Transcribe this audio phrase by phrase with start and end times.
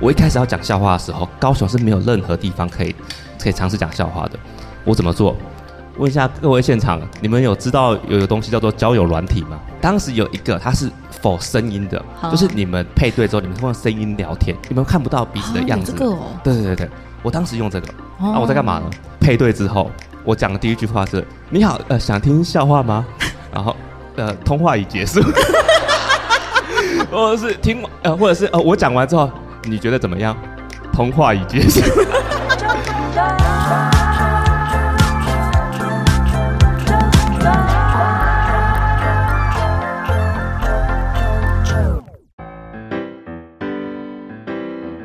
[0.00, 2.94] 我一开始要讲笑话的时候，高雄是没有任何地方可以
[3.40, 4.38] 可以尝试讲笑话的。
[4.84, 5.34] 我怎么做？
[5.96, 9.58] 问一下各位现场，你们有知道有一个东西叫做交友软体吗？
[9.80, 10.88] 当时有一个，它是
[11.20, 12.00] for 声音的，
[12.30, 15.90] 就是你们配对之后，你们通过声音聊天，你们看不到彼此的样子。
[15.90, 16.18] 这个哦。
[16.44, 16.88] 对对对对，
[17.24, 17.88] 我当时用这个。
[18.20, 18.88] 那、啊、我在干嘛呢？
[19.18, 19.90] 配对之后，
[20.22, 23.04] 我讲的第一句话是：“你好，呃，想听笑话吗？”
[23.52, 23.74] 然后，
[24.14, 25.20] 呃，通话已结束。
[27.10, 29.28] 或者是听，呃，或者是呃，我讲完之后，
[29.70, 30.34] 你觉得怎么样？
[30.92, 31.82] 童话已结束。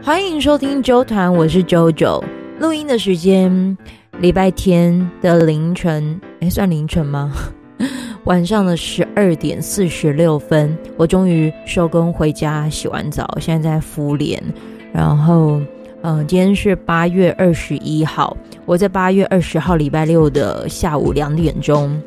[0.02, 2.24] 欢迎收听周团，我是 JoJo。
[2.60, 3.78] 录音的时间，
[4.20, 7.34] 礼拜天的凌晨，哎，算凌晨吗？
[8.26, 14.42] 晚上的十二点四十六分，我终于收工回家，洗完澡，现在在敷脸。
[14.94, 15.60] 然后，
[16.04, 22.02] 嗯、今天是八月二十一号，我在八月二十号礼拜六的下午两点钟，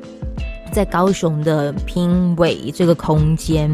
[0.72, 3.68] 在高雄的拼伟这个空间，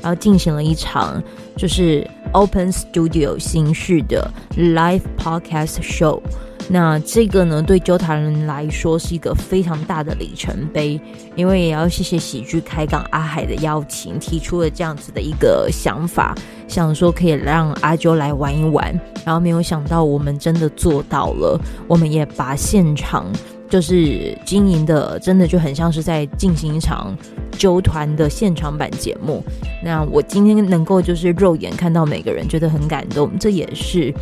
[0.00, 1.22] 然后进行了一场
[1.56, 6.22] 就是 Open Studio 形式的 Live Podcast Show。
[6.68, 11.00] 那这个呢，对周团人来说是一个非常大的里程碑，
[11.36, 16.34] 因为也要谢谢喜剧开港阿海的邀请，提出了这样子的一个想法，
[16.66, 23.26] 想说可以让阿啾来玩一玩，然后没有想到我们真的做到了，我们也把现场。
[23.68, 27.16] 就是经营的，真的就很像是在进行一场
[27.52, 29.42] 啾团的现场版节目。
[29.82, 33.30] 那我今天能够就是肉眼看到每个人，觉得很感动。
[33.38, 34.12] 这也是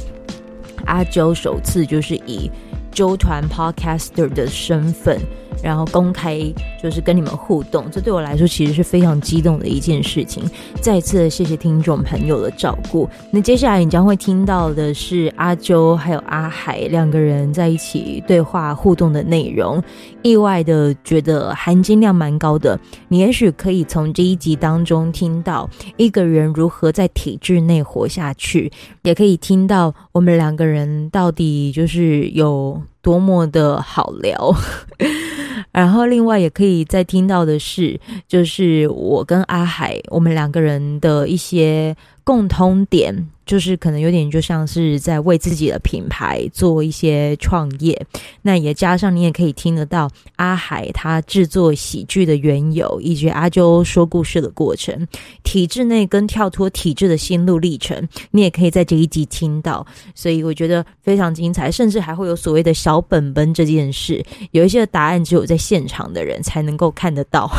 [0.86, 2.50] 阿娇首次就是以
[2.90, 5.20] 周团 Podcaster 的身份。
[5.62, 6.40] 然后公开
[6.82, 10.42] 就是跟你们互动，这对我来说其实是非常激动的一件事情。
[10.80, 13.08] 再次谢谢听众朋友的照顾。
[13.30, 19.82] 那接下来你将会听到的是阿周还有阿海两个人在一起对话互动的内容。
[20.22, 22.78] 意外的觉得含金量蛮高的。
[23.08, 28.70] 你也许可以从这一集当中听到一个人如何在体制内活下去，
[29.02, 34.54] 也可以听到我们两个人到底就是有多么的好聊。
[35.72, 41.94] 然后，另外也可以再听到的是，就是我跟阿海，我们两个人的一些
[42.24, 43.28] 共通点。
[43.46, 48.06] 就是可能有点就像是在为自己的品牌做一些创业，
[48.42, 55.04] 那也加上你也可以听得到阿海他制作喜剧的缘由，以及阿周说故事的过程，
[55.42, 67.50] 体制内跟跳脱体制的心路历程，你也可以在这一集听到，所以我觉得非常精彩，甚至还会有所谓的小本本这件事，有一些答案只有在现场的人才能够看得到，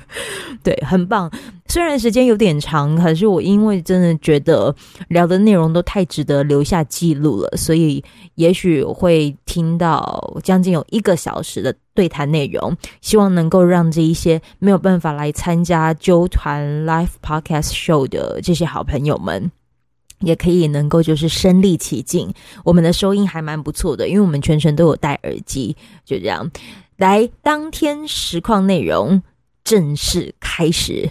[0.64, 1.30] 对，很棒。
[1.68, 4.74] 虽然时间有点长，可是我因为真的觉得
[5.08, 5.26] 聊。
[5.26, 8.00] 的内容都太值得留下记录了，所以
[8.36, 12.76] 也许会听到将近有一个小时的对谈内容。
[13.00, 19.50] 希望能够让这一些没有办法来参加纠团 Live Podcast Show 的这些好朋友们，
[20.20, 22.32] 也可以能够就是身临其境。
[22.62, 25.76] 我们的收音还蛮不错的，因为我们全程都有戴耳机。
[26.04, 26.48] 就这样，
[26.98, 29.20] 来，当天实况内容
[29.64, 31.10] 正式开始。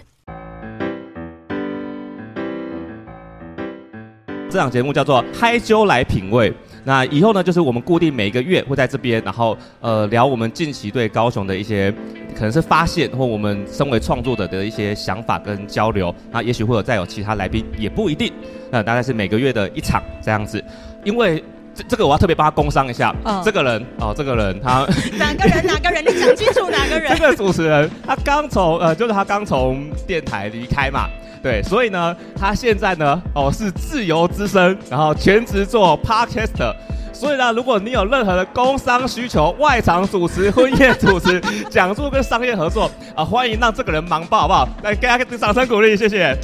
[4.48, 6.50] 这档节目叫做《嗨啾来品味》，
[6.84, 11.92] 那以后呢，就是我们固定每一个月会在这边，然后呃聊我们近期对高雄的一些
[12.34, 16.14] 可能是发现，或我们身为创作者的一些想法跟交流。
[16.30, 18.32] 那也许会有再有其他来宾，也不一定。
[18.70, 20.62] 那大概是每个月的一场这样子。
[21.04, 21.42] 因为
[21.76, 24.86] 这这个我要特别帮他工商一下，哦、这个人哦，这个人他
[25.18, 25.66] 哪个人？
[25.66, 26.02] 哪个人？
[26.04, 27.14] 你讲清楚 哪个人？
[27.16, 31.06] 这个主持人他刚从呃，就是他刚从电台离开嘛。
[31.42, 36.74] 对，所以呢，他现在呢，哦，是自由之身，然后全职做 Podcaster。
[37.12, 44.68] 所以呢，如果你有任何的工商需求，外场主持、婚宴主持、 讲座跟商业合作啊，欢迎让这个人忙爆，好不好？
[44.82, 46.36] 来，给他个掌声鼓励，谢谢。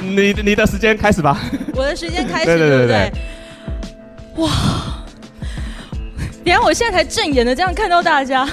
[0.00, 1.38] 你你的时间开始吧。
[1.74, 3.12] 我的时间开始，对对对对，对。
[4.44, 4.50] 哇！
[6.44, 8.48] 连我现在才正眼的这样看到大家。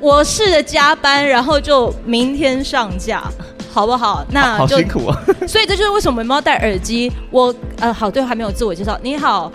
[0.00, 3.22] 我试着加班，然后就明天上架，
[3.70, 4.24] 好不好？
[4.30, 5.22] 那就好，好辛苦啊！
[5.46, 7.12] 所以这就是为什么我们要戴耳机。
[7.30, 8.98] 我呃，好，对，还没有自我介绍。
[9.02, 9.52] 你好，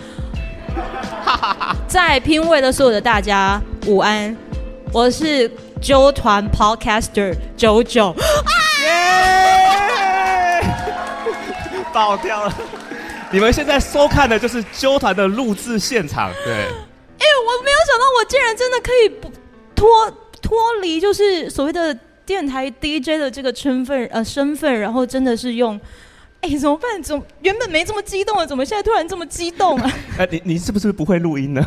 [1.88, 4.36] 在拼位的所有的大家午安，
[4.92, 5.50] 我是
[5.80, 8.14] 纠团 Podcaster 九九。
[8.84, 9.85] 耶！
[11.96, 12.54] 爆掉了！
[13.32, 16.30] 你们现在收看的就是纠团的录制现场。
[16.44, 16.52] 对。
[16.52, 19.32] 哎，我没有想到，我竟然真的可以不
[19.74, 19.88] 脱。
[20.42, 21.92] 脱离就是所谓的
[22.26, 25.80] 电台 DJ 的这个身份呃身份，然后真的是用。
[26.46, 27.02] 哎，怎么办？
[27.02, 29.92] 怎么原本没这么激动啊，怎么现在突然这么激动啊？
[30.18, 31.64] 哎，你你是不是不会录音呢？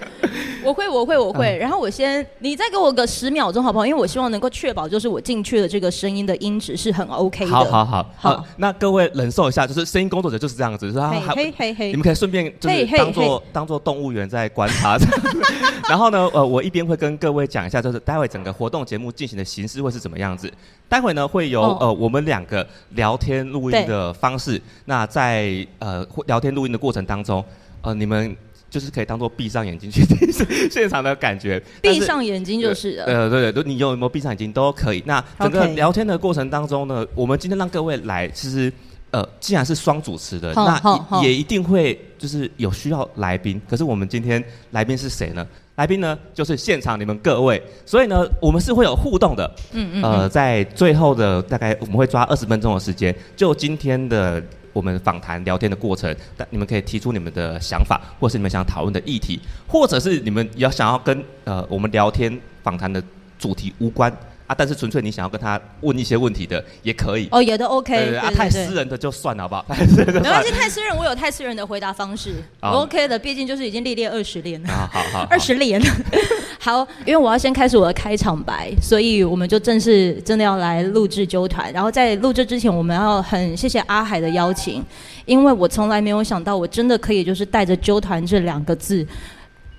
[0.64, 1.58] 我会，我会，我会。
[1.58, 3.84] 然后我先，你再给我个十秒钟，好不好？
[3.84, 7.50] 因为我希望能够确保，就是我进去的这个声音的音质是很 OK 的。
[7.50, 8.44] 好好好好。
[8.56, 14.96] 那各位忍受一下，就是声音工作者就是这样子，就是他嘿嘿嘿，你们可以顺便就是当做当做动物园在观察。
[15.90, 20.50] 然后呢，呃，我一边会跟各位讲一下，就是待会整个活动节目进行的形式会是怎么样子。
[20.92, 24.60] 待会呢会有呃我们两个聊天录音的方式。
[24.84, 27.42] 那在呃聊天录音的过程当中，
[27.80, 28.36] 呃你们。
[28.72, 30.16] 就是可以当做闭上眼睛去听
[30.72, 33.04] 现场的感觉，闭上眼睛就是了。
[33.04, 35.02] 呃，对对，你有没有闭上眼睛都可以。
[35.04, 38.72] 那整个聊天的过程当中呢，我们今天让各位来，其实
[39.10, 43.60] 呃，既然是双主持的，那也一定会就是有需要来宾。
[43.68, 45.46] 可是我们今天来宾是谁呢？
[45.76, 49.50] 来宾呢就是现场你们各位，所以呢我们是会有互动的。
[49.72, 50.02] 嗯嗯。
[50.02, 54.42] 呃，在最后的大概我们会抓二十分钟的时间，就今天的。
[54.74, 59.38] 我们访谈聊天的过程，但你们可以提出你们的想法，或是你们想讨论的议题，
[59.68, 63.02] 或者是你们要想要跟呃我们聊天访谈的
[63.38, 64.10] 主题无关。
[64.56, 68.16] 但是纯粹你想要跟他问一些问题的也可以哦，也都 OK。
[68.16, 69.64] 啊，太私人的就算了，好不好？
[69.68, 73.18] 没关系，太私人，我有太私人的回答方式，我 OK 的。
[73.18, 75.80] 毕竟就是已经历练二十年了，好好 二十年。
[76.58, 81.72] 好，因为我要先开始我的开场白，所以我们就正式真的要来录制纠团。
[81.72, 84.84] 然后在录制之前，我们要很谢谢阿海的邀请，
[85.24, 89.06] 因为我从来没有想到，我真的可以就是带着纠团这两个字。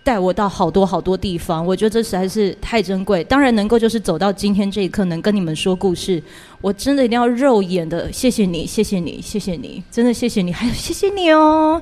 [0.04, 3.24] 带我到好多好多地方，我觉得这实在是太珍贵。
[3.24, 6.22] 当然能够就是走到今天这一刻，能跟你们说故事，
[6.60, 11.82] 我真的一定要肉眼的谢谢你，谢谢你，谢谢你，真的谢谢你，还有谢谢你哦。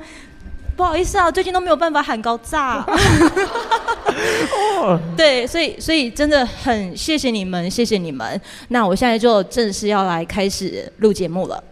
[0.78, 2.86] 不好意思啊，最近都没有办法喊高炸。
[5.18, 8.40] 对，所以所以真的很谢谢你们，谢谢你们。
[8.70, 11.64] 那我现在就正式要来开始录节目了。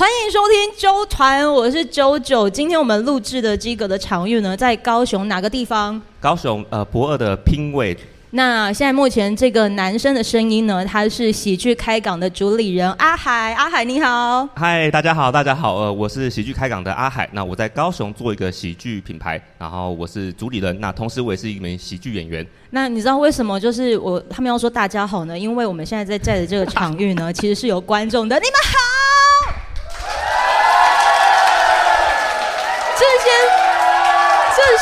[0.00, 2.48] 欢迎收听周团，我是周九。
[2.48, 6.00] 今天我们录制的这个的场域呢，在高雄哪个地方？
[6.18, 7.94] 高雄呃博二的拼位。
[8.30, 13.52] 那现在目前这个男生的声音呢，他是喜剧开港的主理人阿海。
[13.52, 14.48] 阿海你好。
[14.54, 15.74] 嗨，大家好，大家好。
[15.74, 17.28] 呃，我是喜剧开港的阿海。
[17.34, 20.80] 那我在高雄做一个喜剧品牌，然后我是主理人。
[20.80, 22.46] 那同时我也是一名喜剧演员。
[22.70, 25.38] 那你知道为什么就是我他们要说大家好呢？
[25.38, 28.36] 因为我们现在在在的这个场域呢，其实是有观众的。
[28.36, 28.78] 你们好。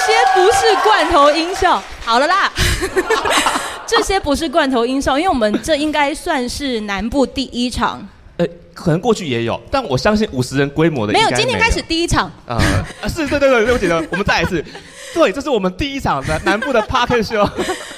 [0.08, 2.50] 些不是罐头音效， 好了啦，
[3.86, 8.06] 这些不是罐头音效，因为我们这应该算是南部第一场。
[8.78, 11.28] 呃，可能过去也有，但我相信五十人规模的没有。
[11.32, 12.30] 今天开始第一场。
[12.46, 12.58] 啊，
[13.08, 14.64] 是，对对对，对不起了，我们再来一次。
[15.14, 17.48] 对，这是我们第一场的南部的 Podcast Show。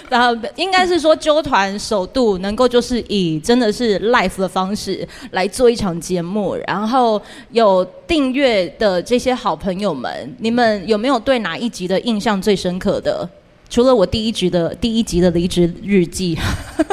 [0.09, 6.57] 然 后应该是说，纠团首度能够就是以真的是 live 的方式来做一场节目。
[6.69, 13.29] 然后有订阅的这些好朋友们，你们有没有对哪一集的印象最深刻的？
[13.69, 16.39] 除了我第一集的第一集的离职日记，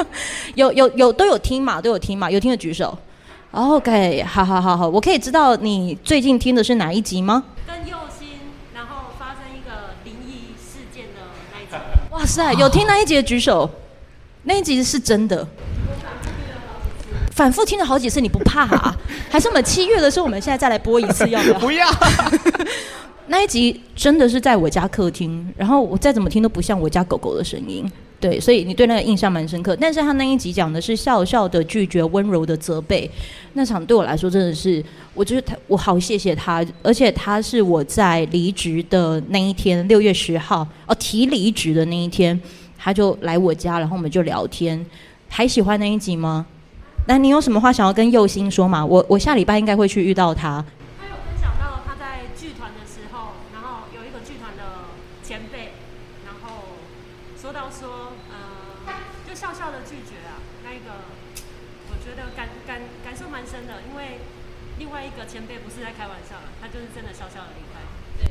[0.56, 1.80] 有有有都有听嘛？
[1.80, 2.28] 都有听嘛？
[2.30, 2.96] 有听的举手。
[3.50, 7.44] OK，好好好好，我可以知道你最近听的是哪一集吗？
[7.66, 8.28] 跟佑心，
[8.74, 11.22] 然后发生一个灵异事件的
[11.52, 11.76] 那一集
[12.12, 13.68] 哇塞，有听那一集的举手，
[14.42, 15.46] 那一集是真的。
[17.32, 18.94] 反复听了好几次，你不怕啊？
[19.30, 21.58] 还是我们七月的时候，我们现在再来播一次，要不要？
[21.58, 21.88] 不要。
[23.28, 27.90] 那一集真的是在我家客厅，然后我再怎么听都不像我家狗狗的声音。
[28.20, 29.76] 对，所以你对那个印象蛮深刻。
[29.80, 33.08] 但是他那一集讲的是笑笑的拒绝，温柔的责备。
[33.52, 34.84] 那场对我来说真的是，
[35.14, 36.64] 我觉得他，我好谢谢他。
[36.82, 42.38] 而且他是我在离职的那一天，六月十号哦，提离职的那一天，
[42.76, 44.84] 他就来我家，然后我们就聊天。
[45.28, 46.44] 还喜欢那一集吗？
[47.06, 48.84] 那你有什么话想要跟佑星说吗？
[48.84, 50.64] 我我下礼拜应该会去遇到他。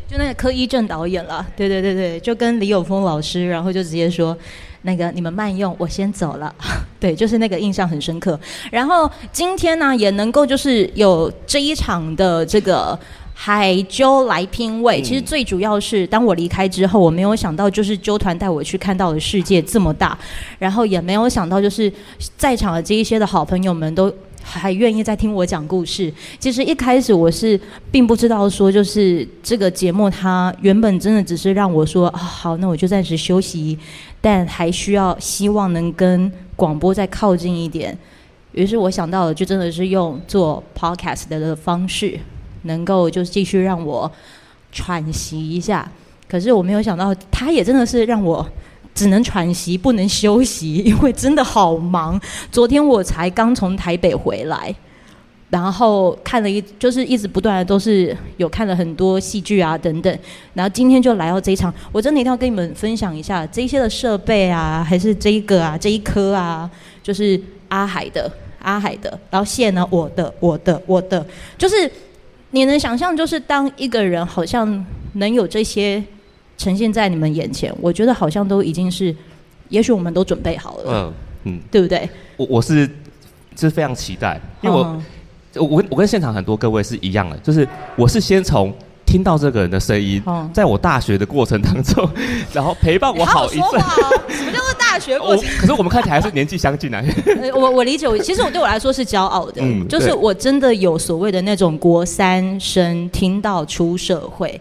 [0.10, 4.36] 就那个柯一正导演了，对对对对，就跟李有峰老师，然后就直接说，
[4.84, 6.54] 那个你们慢用，我先走了，
[6.98, 8.40] 对，就是那个印象很深刻。
[8.72, 12.98] 然后今天呢，也能够就是有这一场的这个
[13.34, 20.18] 海啾来拼位，其实最主要是当我离开之后，我没有想到就是啾团带我去看到的世界这么大，
[20.58, 21.92] 然后也没有想到就是
[22.38, 24.10] 在场的这一些的好朋友们都。
[24.50, 26.12] 还愿意再听我讲故事。
[26.40, 27.60] 其实一开始我是
[27.92, 33.78] 并不知道说，就是这个节目它原本真的只是让我说，好，那我就暂时休息，
[34.22, 37.96] 但还需要希望能跟广播再靠近一点。
[38.54, 42.18] 于是我想到了，就真的是用做 podcast 的方式，
[42.64, 44.10] 能够就是继续让我
[44.72, 45.92] 喘息一下。
[46.28, 48.48] 可是我没有想到，他也真的是让我
[48.98, 52.20] 只能喘息，不能休息，因为真的好忙。
[52.52, 54.74] 昨天我才刚从台北回来，
[55.52, 60.20] 然后看了一，就是一直不断的都是有看了很多戏剧啊等等。
[60.56, 66.68] 然后今天就来到这一场，我真的一定要跟你们分享一下这些的设备啊，还是这一个啊，这一颗啊，
[67.04, 68.32] 就是阿海的。
[68.60, 69.88] 阿海的，然后线呢？
[69.90, 71.26] 我的，我的，我的，
[71.58, 71.90] 就是
[72.52, 76.04] 你能想象，就是当一个人好像能有这些
[76.58, 79.16] 呈现在你们眼前，我觉得好像都已经是，
[79.70, 82.10] 也许我们都准备好了，嗯嗯，对不对？
[82.36, 82.90] 我我是
[83.56, 85.04] 是非常期待，因为我、嗯、
[85.70, 88.74] 我我跟现场很多各位是一样的，就是我是先从。
[89.10, 90.22] 听到这个人的声音，
[90.54, 92.06] 在我大学的过程当中，
[92.52, 93.80] 然后陪伴我好一阵。
[94.28, 95.48] 什么叫做大学过程？
[95.58, 97.02] 可是我们看起来还是年纪相近啊。
[97.56, 104.60] 我我理解，其实我对我来说是骄傲的，嗯、就是我真的有所谓的那种国三生听到出社会，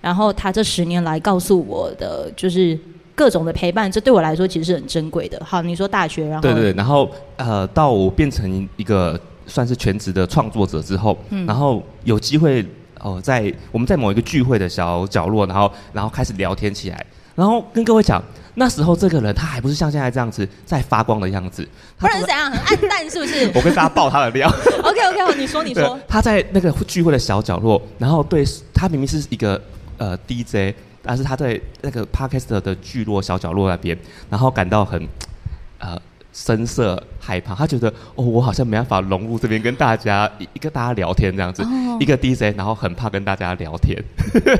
[0.00, 2.78] 然后他这十年来告诉我的就是
[3.14, 5.40] 各种的陪伴，这对我来说其实是很珍贵的。
[5.44, 12.64] 好，你说大学，然后对对，然后呃，到我变成一个算是全职的创作者之后，嗯、然后有机会。
[13.00, 18.20] 哦，在我们在某一个聚会的小角落，然后然后开始聊天起来，然后跟各位讲，
[18.54, 21.64] 那时候这个人他还不是像现在这样子在发光的样子，
[21.96, 22.50] 不然是怎样？
[22.50, 23.48] 很暗淡是不是？
[23.54, 24.48] 我跟大家爆他的料。
[24.82, 25.96] OK OK，好，你说你说。
[26.08, 29.62] 他在那个聚会的小角落，然后对他明明是一个
[29.98, 33.96] 呃 DJ，但是他在那个 Podcast 的聚落小角落那边，
[34.30, 35.06] 然后感到很
[35.78, 36.00] 呃。
[36.38, 44.00] 深色害怕，他觉得哦，我好像没办法融入这边，跟大家一一个大家聊天这样子，哦、一个 DJ，然后很怕跟大家聊天。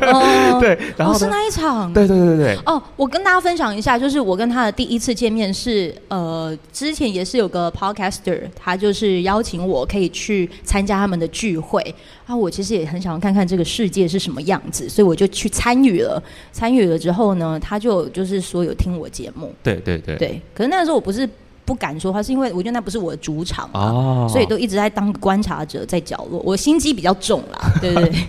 [0.02, 1.92] 哦、 对，然后、哦、是那一场。
[1.92, 11.80] 对对对对哦，我跟大家分享一下，就是我跟他的第一次见面是呃，之前也是有个 podcaster，他就是邀请我可以去参加他们的聚会
[12.26, 16.20] 啊，我其实也很想要看看这个世界是什么样子，所以我就去参与了。
[16.52, 19.54] 参与了之后呢，他就就是说有听我节目。
[19.62, 20.16] 对对对。
[20.16, 21.28] 对，可是那个时候我不是。
[21.68, 26.40] 不敢说话，是因为我觉得那不是我的主场哦，所以都一直在当观察者，在角落。
[26.40, 28.26] 我心机比较重啦，对 对对。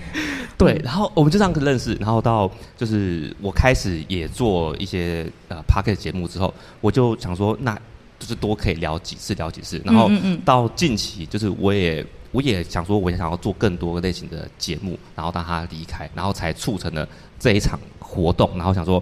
[0.57, 7.73] 对， 然后我们就这样子认识，然后到就是我开始也做一些呃 Podcast 节目之后，我就想说，那
[8.19, 9.81] 就是多可以聊几次，聊几次。
[9.85, 10.11] 然后
[10.43, 17.07] 到近期，就是我也我也想说，我也想要做更多类型的节目，然后当他离开，然后才促成了
[17.39, 18.49] 这一场活动。
[18.57, 19.01] 然后想说。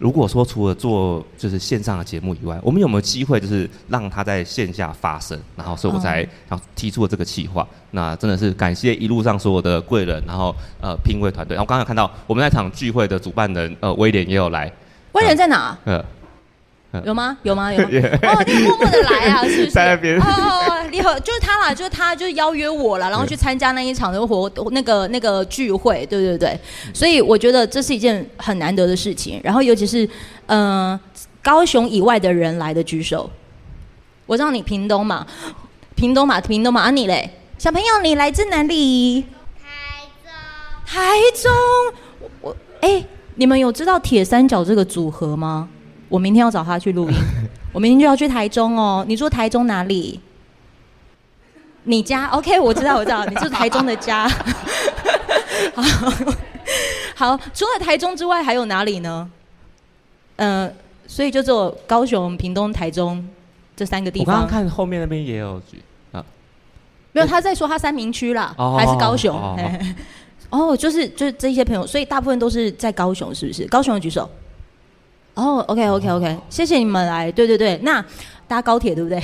[0.00, 5.38] 如果说除了做就是线上的节目以外，我们有没有机会就是让它在线下发生？
[5.54, 7.64] 然后所以我才然后提出了这个企划。
[7.90, 11.54] 那真的是感谢一路上所有的贵人，然后呃评委团队。
[11.54, 14.72] 然后刚刚看到我们那场聚会的主办人呃威廉也有来。
[15.12, 15.76] 威廉在哪？
[15.84, 16.02] 呃
[17.04, 17.36] 有吗？
[17.44, 17.72] 有吗？
[17.72, 17.88] 有吗？
[18.22, 19.70] 哦，你默默的来啊，是不是？
[19.76, 20.18] 在那边。
[20.18, 26.58] 哦，你好，就是他啦，就是他，就是邀约我了，然后去参加那一场的活，那个那个聚会，对对对。
[26.92, 29.40] 所以我觉得这是一件很难得的事情。
[29.42, 30.08] 然后尤其是，
[30.46, 30.98] 嗯，
[31.42, 33.30] 高雄以外的人来的举手。
[34.26, 35.26] 我知道你屏东嘛，
[35.94, 37.30] 屏东嘛，屏东嘛，啊你嘞？
[37.58, 39.22] 小朋友，你来自哪里？
[39.62, 40.32] 台中。
[40.86, 42.30] 台中。
[42.40, 43.04] 我哎，
[43.36, 45.68] 你们有知道铁三角这个组合吗？
[46.08, 47.16] 我明天要找他去录音，
[47.72, 49.04] 我明天就要去台中哦。
[49.06, 50.18] 你说台中哪里？
[51.84, 54.28] 你家？OK，我知道，我知道， 你是台中的家。
[55.74, 55.82] 好，
[57.14, 59.30] 好，除了台中之外，还有哪里呢？
[60.36, 60.74] 嗯、呃，
[61.06, 63.26] 所以就只有高雄、屏东、台中
[63.76, 64.34] 这三个地方。
[64.34, 65.60] 我刚刚看后面那边也有
[66.12, 66.24] 啊，
[67.12, 69.34] 没有，他在说他三明区啦，还是高雄？
[70.50, 73.66] 哦，就是就是这些朋友，所以大部分都是在高雄，是不是？
[73.68, 74.28] 高雄的举手。
[75.34, 76.38] 哦、okay, okay.
[76.50, 78.04] 谢谢你们来，对对对，那
[78.48, 79.22] 搭高铁对不对？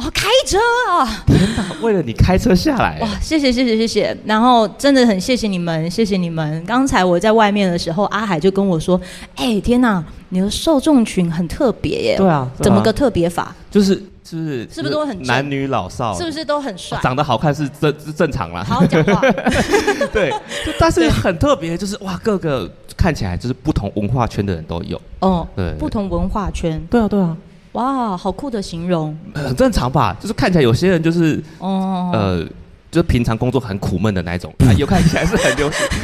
[0.00, 1.24] 哦，开车啊！
[1.26, 6.64] 天哪，为了你开车下来，哇，谢谢谢谢谢谢，然后真的很谢谢你们，谢谢你们。
[6.64, 8.98] 刚才我在外面的时候，阿海就跟我说
[9.36, 12.16] ：“哎、欸，天哪，你的受众群很特别耶。
[12.16, 13.54] 对啊”怎么个特别法？
[13.70, 14.02] 就是。
[14.22, 14.68] 是不是？
[14.70, 16.14] 是不是都很男女老少？
[16.16, 16.96] 是不是都很帅？
[17.02, 18.62] 长得好看是正是正常啦。
[18.62, 19.20] 好好讲话。
[20.12, 20.32] 对，
[20.78, 25.00] 但是很特别，就是哇，各个看起来就是不同文化圈的人都有。
[25.18, 26.80] 哦，对，不同文化圈。
[26.88, 27.36] 对啊，对啊。
[27.72, 29.16] 哇，好酷的形容。
[29.34, 30.16] 很正常吧？
[30.20, 32.44] 就是看起来有些人就是哦，呃，
[32.90, 35.86] 就是平常工作很苦闷的那种， 有看起来是很流行。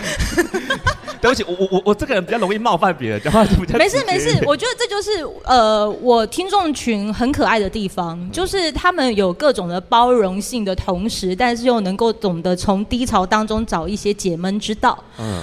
[1.19, 3.77] 对不起，我我我我这个人比较容易冒犯别人，讲话就比较。
[3.79, 14.97] 没事没事，我觉得这就是呃，我听众群很可爱的地方，嗯、就是他们有各种的包容性的同时，但是又能够懂得从低潮当中找一些解闷之道。
[15.19, 15.43] 嗯，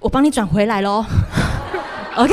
[0.00, 1.02] 我帮你转回来喽。
[2.16, 2.32] OK，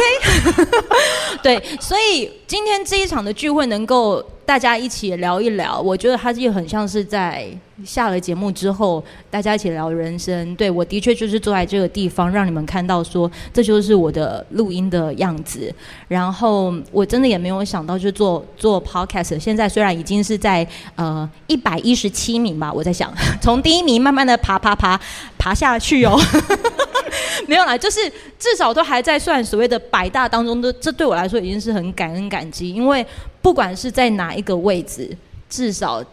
[1.44, 7.48] 对，所以今天这一场的聚会能够大家一起聊一聊，我觉得它就很像是在
[7.86, 10.56] 下了节目之后，大家一起聊人生。
[10.56, 15.74] 对，我的确就是坐在这个地方，让你们看到说这就是我的录音的样子。
[16.08, 19.40] 然后我真的也没有想到，就做做 Podcast。
[19.40, 25.00] 现在虽然已经是在呃一百一十七名吧，我在想从第一名慢慢的爬爬爬
[25.38, 26.20] 爬下去哦。
[27.48, 28.00] 没有啦，就是
[28.40, 33.06] 至少都还在算所谓的百大当中，都这对我来说已经是很感恩感激，因为
[33.42, 35.16] 不管是在哪一个位置，
[35.50, 36.04] 至少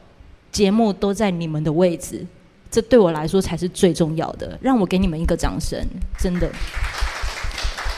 [0.53, 2.27] 节目都在你们的位置，
[2.71, 4.59] 这对我来说才是最重要的。
[4.61, 5.79] 让我给你们一个掌声，
[6.19, 6.51] 真的。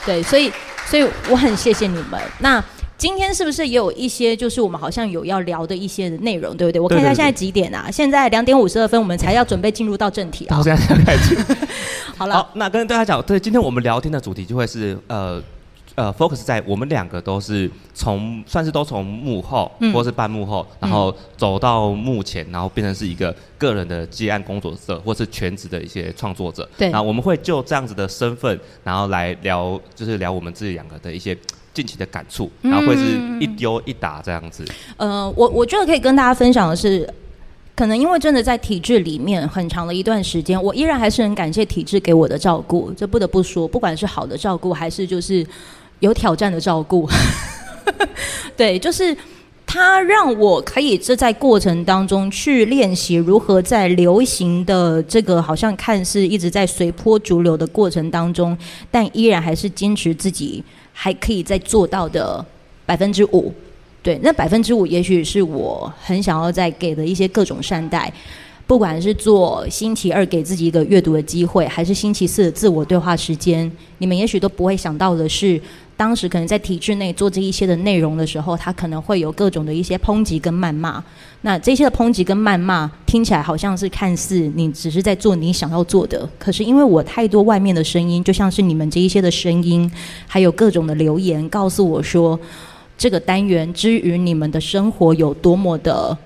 [0.04, 0.52] 对，所以
[0.86, 2.20] 所以我很谢谢你们。
[2.38, 2.62] 那。
[2.98, 6.80] 今天是不是也有一些，就是我们好像有要聊的一些的内容，对不对？
[6.80, 7.90] 我看一下现在几点啊？
[7.90, 10.54] 现在两点五十二分，我们才要准备进入到正题啊。
[10.54, 11.36] 好，现在开始。
[12.16, 15.42] 好了，好， 那跟大家讲，对，今天我们聊天的主题就会是呃
[15.94, 26.68] 呃，focus 在我们两个都是从算是都从幕后，嗯、或是半幕后，然后走到幕前，然后变成是一个个人的接案工作者，或是全职的一些创作者。
[26.78, 31.36] 对，那我们会就这样子的身份，然后来聊，就是聊我们自己两个的一些。
[31.74, 34.62] 近期的感触，然后会是一丢一打这样子。
[34.98, 37.08] 呃，我我觉得可以跟大家分享的是，
[37.74, 42.92] 可能因为真的在体制里面很长的一段时间，我依然还是很感谢体制给我的照顾。
[42.92, 45.42] 这不得不说，不管是好的照顾，还是就是
[46.02, 47.08] 有挑战的照顾，
[48.54, 49.16] 对，就是
[49.64, 58.56] 他让我可以这在过程当中去练习如何在流行的这个好像看似一直在随波逐流的过程当中，
[58.90, 60.62] 但依然还是坚持自己。
[60.94, 62.44] 还可以再做到的
[62.84, 63.50] 百分之五，
[64.02, 68.12] 对，那百分之五也许是我很想要再给的一些各种善待，
[68.66, 75.58] 不管是做星期二给自己一个阅读的机会，还是星期四的自我对话时间，你们也许都不会想到的是。
[75.96, 81.02] 当时可能在体制内做这一些的内容的时候，他可能会有各种的一些抨击跟谩骂。
[81.42, 89.88] 那这些的抨击跟谩骂听起来好像是看似你只是在做你想要做的，可是因为我太多外面的声音，就像是你们这一些的声音，
[90.26, 92.38] 还有各种的留言，告诉我说
[92.98, 96.16] 这个单元之于你们的生活有多么的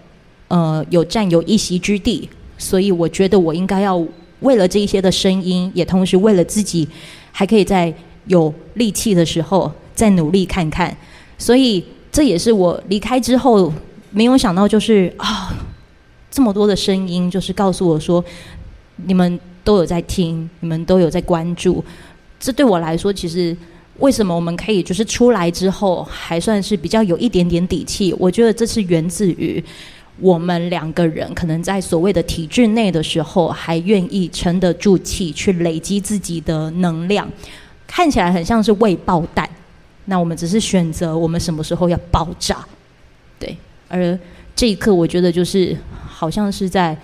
[0.48, 4.02] 呃有占有一席之地，所以我觉得我应该要
[4.40, 6.88] 为了这一些的声音，也同时为了自己，
[7.30, 7.92] 还可以在。
[8.26, 10.94] 有力气的时候再努力看看，
[11.38, 13.72] 所以这也是我离开之后
[14.10, 15.54] 没有想到，就是啊，
[16.30, 18.24] 这么多的声音，就是告诉我说，
[19.06, 21.84] 你们都有在听，你们都有在关注。
[22.38, 23.56] 这对我来说，其实
[23.98, 28.14] 为什么我们可以就是出来之后还算是比较有一点点底气？
[28.18, 29.62] 我觉得这是源自于
[30.20, 37.26] 我们两个人可能在所谓的体制内的时候，还愿意沉得住气，去累积自己的能量。
[37.86, 39.48] 看起来很像是未爆弹，
[40.06, 42.64] 那我们只是选择我们什么时候要爆炸，
[43.38, 43.56] 对。
[43.88, 44.18] 而
[44.54, 46.96] 这一刻，我觉得就是好像是在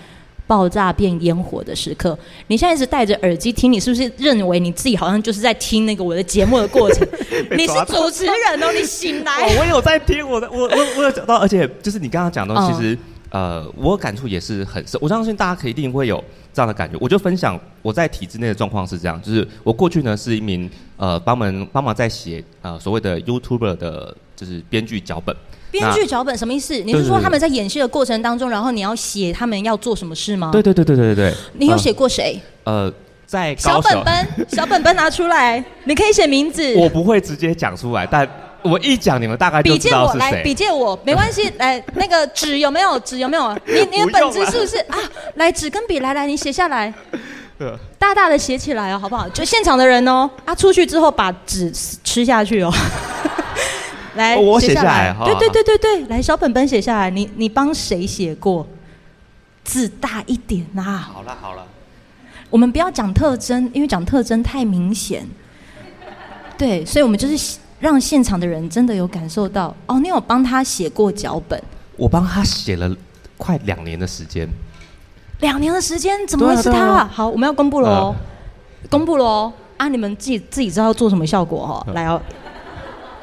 [0.46, 2.18] 爆炸变烟火的时刻。
[2.48, 7.06] 你现在是戴着耳机听，你是不是认为你自己好像就是在听那个我的节目的过程？
[7.56, 9.54] 你是主持人哦，你醒来。
[9.58, 12.98] 我有在听我的，我我我有讲到，而且就是你刚刚讲的，其实。
[13.32, 15.00] 呃，我感触也是很深。
[15.02, 16.98] 我相信大家可以一定会有这样的感觉。
[17.00, 25.34] 我就分享我在体制内的状况是这样，就是我过去呢是一名呃帮忙帮忙在写呃所谓的 YouTuber 的，就是编剧脚本。
[25.70, 26.78] 编剧脚本什么意思？
[26.82, 30.50] 你是说他们在演戏的过程当中，然后你要写他们要做什么事吗？
[30.52, 31.34] 对对对对对对对。
[31.54, 32.38] 你有写过谁？
[32.64, 32.92] 呃，
[33.24, 36.62] 在小本本，小本本拿出来，你可以写名字。
[36.76, 38.28] 我不会直接讲出来，但。
[38.62, 40.20] 我一讲，你们大概就知道是谁。
[40.20, 41.50] 笔借我来，笔借我， 没关系。
[41.58, 42.98] 来，那个纸有没有？
[43.00, 43.52] 纸有没有？
[43.66, 44.96] 你你的本子是不是啊？
[45.34, 46.92] 来，纸跟笔，来来，你写下来，
[47.98, 49.28] 大大的写起来哦，好不好？
[49.30, 51.70] 就现场的人哦，啊，出去之后把纸
[52.04, 52.72] 吃下去哦。
[54.14, 55.14] 来，我写下来。
[55.24, 57.10] 对对对对对，来，小本本写下来。
[57.10, 58.66] 你你帮谁写过？
[59.64, 60.82] 字大一点呐。
[61.12, 61.64] 好了好了，
[62.50, 65.26] 我们不要讲特征，因为讲特征太明显。
[66.58, 67.58] 对，所以我们就是。
[67.82, 71.60] 让现场的人真的有感受到哦，你有帮他写过脚本？
[71.96, 72.88] 我帮他写了
[73.36, 74.48] 快两年的时间。
[75.40, 76.78] 两年的时间，怎么会是他？
[76.78, 78.14] 啊啊、好，我们要公布了哦，
[78.82, 79.52] 呃、公布了哦。
[79.78, 81.82] 啊，你们自己自己知道要做什么效果哈、哦？
[81.88, 82.22] 呃、来哦，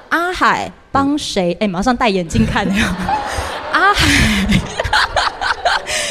[0.10, 1.54] 阿海帮谁？
[1.54, 2.68] 哎、嗯，马上戴眼镜看。
[3.72, 4.46] 阿海，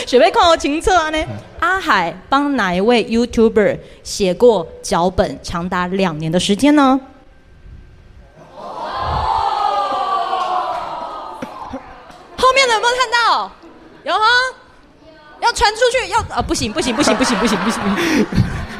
[0.06, 1.18] 准备看我情册啊呢？
[1.18, 1.28] 嗯、
[1.60, 6.98] 阿海帮哪一位 YouTuber 写过脚本，长达两年的时间呢？
[12.48, 13.52] 后面的有没有看到？
[14.04, 14.24] 有哈，
[15.42, 18.24] 要传出去，要啊，不行不行不行不行不行不行不行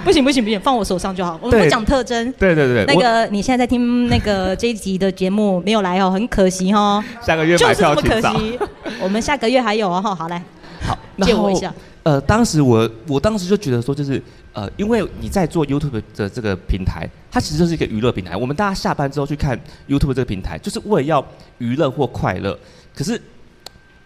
[0.04, 1.38] 不行不行不行，放我手上就好。
[1.42, 2.33] 我们不讲特征。
[2.38, 7.04] 对对对，那个你现在在听那个这一集的节目没有来哦，很可惜哦。
[7.20, 7.94] 下个月买票。
[7.94, 8.59] 就是这么可惜。
[9.00, 10.42] 我们下个月还有哦，好来，
[10.81, 11.70] 好借我一下。
[12.04, 14.22] 呃，当时我我当时就觉得说，就是
[14.54, 18.35] 呃，因为你在做 YouTube 的这个平台，它其实就是一个娱乐平台。
[18.35, 21.22] 我们大家下班之后去看 YouTube 这个平台，就是为了要
[21.59, 22.59] 娱乐或快乐。
[22.96, 23.20] 可是，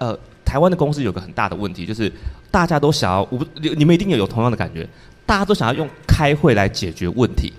[0.05, 0.19] 呃。
[0.45, 2.13] 台湾的公司有个很大的问题，就是
[2.51, 4.87] 大家都想要，我你们一定也有同样的感觉，
[5.25, 7.51] 大家都想要用开会来解决问题，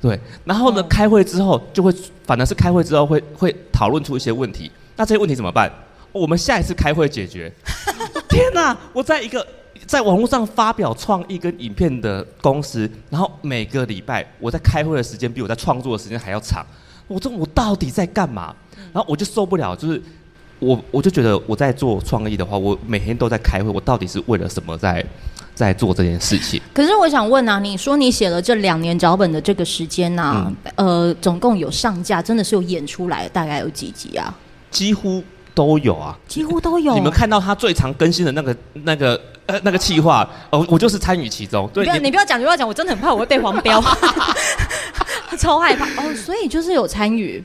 [0.00, 0.18] 对。
[0.46, 4.70] 然后呢，哦、开会之后就会，反而是开会之后会会讨论出一些问题。
[4.96, 5.70] 那这些问题怎么办？
[6.10, 7.52] 我们下一次开会解决。
[8.30, 8.74] 天哪！
[8.94, 9.46] 我在一个
[9.84, 16.64] 在网络上发表创意跟影片的公司，然后每个礼拜我在开会的时间比我在创作的时间还要长。
[17.08, 18.56] 我这我到底在干嘛？
[18.94, 20.02] 然后我就受不了，就是。
[20.58, 25.04] 我我就觉得我在做创意的话，我每天都在开会，我到底是为了什么在
[25.54, 26.60] 在做这件事情？
[26.72, 34.34] 可是我想问啊，你说你写了这两年脚本的这个时间呐、啊，嗯、呃，总共有上架，真的是有演出来，大概有几集啊？
[34.70, 35.22] 几乎
[35.54, 36.94] 都有啊，几乎都有。
[36.94, 41.68] 你们看到他最常更新的那个那个呃那个企划，哦，我就是参与其中。
[41.72, 43.82] 对，你不要你不要讲，你不要讲，我真的很怕我会被黄标，
[45.38, 46.14] 超害怕哦。
[46.14, 47.44] 所以就是有参与。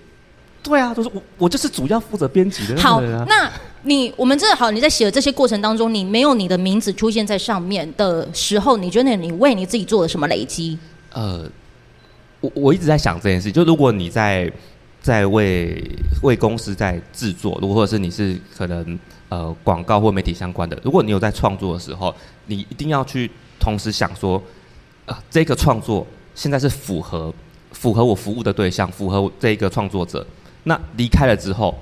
[0.64, 2.80] 对啊，都是我，我就是主要负责编辑的。
[2.80, 3.52] 好，那
[3.84, 10.78] 你我们这好，你在写的这些过程当中，你没有你的名字出现在上面的时候，你觉得你为你自己做了什么累积？
[11.14, 11.50] 呃，
[12.42, 14.52] 我我一直在想这件事，就如果你在
[15.02, 15.84] 在为
[16.22, 22.14] 为公司在制作，如果或者是你是可能呃广告或媒体相关的，如果你有在创作的时候，
[22.46, 24.40] 你一定要去同时想说，
[25.08, 27.34] 呃，这个创作现在是符合
[27.72, 30.24] 符合我服务的对象，符合这一个创作者。
[30.64, 31.78] 那离开了之后，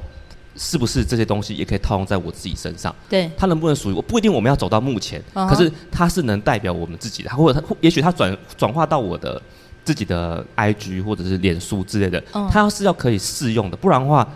[0.56, 2.94] 是不是这些东西也可以套用在我自己身上？
[3.10, 4.02] 对，它能不能属于我？
[4.02, 5.50] 不一定我们要走到目前，uh huh.
[5.50, 9.42] 可是它是能代表我们自己的，或者它也许它转转化到我的
[9.86, 12.58] 自己的 IG 或者是脸书之类的，它、uh.
[12.60, 14.28] 要是要可以适用的，不然的话，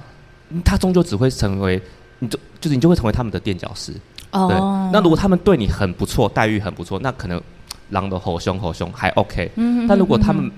[0.64, 1.82] 它终究只会成为
[2.20, 3.94] 你就就是你就会成为他们的垫脚石。
[4.32, 4.48] 哦、uh，huh.
[4.50, 4.58] 对。
[4.94, 7.42] 那如果他们对你很不错，待遇很不错，那可能
[7.90, 9.52] 狼的吼凶吼凶还 OK。
[9.56, 9.86] 嗯。
[9.88, 10.50] 但如果他们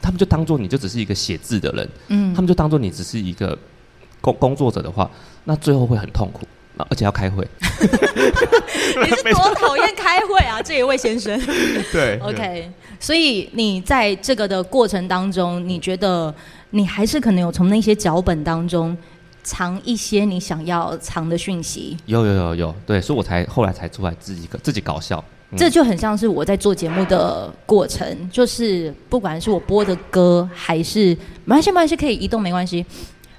[0.00, 3.56] 他们就当做你就只是一个写字的人，嗯，他们就当做你只是一个
[4.20, 5.10] 工工作者的话，
[5.44, 7.46] 那最后会很痛苦，而且要开会。
[7.80, 11.38] 你是 多讨厌开会啊， 这一位先生？
[11.92, 12.70] 对，OK。
[13.00, 16.34] 所以你在这个的过程当中，你觉得
[16.70, 18.96] 你还是可能有从那些脚本当中
[19.44, 21.96] 藏一些你想要藏的讯息？
[22.06, 25.22] 有有有有，对，所以我才后来才出来自己自己搞笑。
[25.56, 32.84] 这就很像是我在做节目的过程，就是不管是我播的歌，还是没关系，没关系，可以移动，没关系。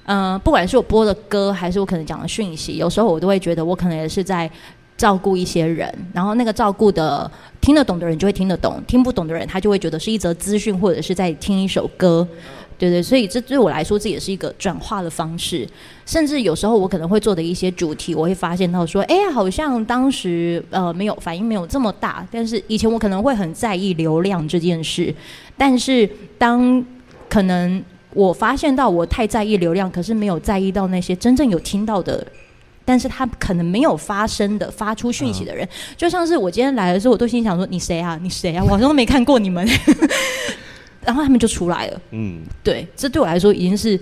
[0.06, 4.50] 嗯、不管是我播的歌，还是我可能讲的讯息，有时候我都会觉得我可能也是在
[4.98, 7.30] 照顾一些人，然后那个照顾的
[7.62, 12.28] 听得懂的人就会听得懂，听不懂的人他就会觉得是一则资讯，或者是在听一首歌。
[12.80, 15.68] 对对，所以这对我来说，这也是一个转化的方式。
[16.06, 25.14] 甚至有时候我可能会做的一些主题，我会发现到说，哎，好像当时呃没有反应没有这么大，但是以前我可能会很在意流量这件事。
[25.58, 26.84] 但是当
[27.28, 32.26] 可能我发现到我太在意流量，可是没有在意到那些真正有听到的，
[32.86, 38.18] 但是他可能没有发声的发出讯息的人，就像是我今天来的时候，我都心想说，你谁啊？
[38.24, 38.64] 你谁啊？
[38.64, 39.68] 我好像都没看过你们。
[41.10, 42.02] 然后他们就出来了。
[42.12, 44.00] 嗯，对，这对我来说已经是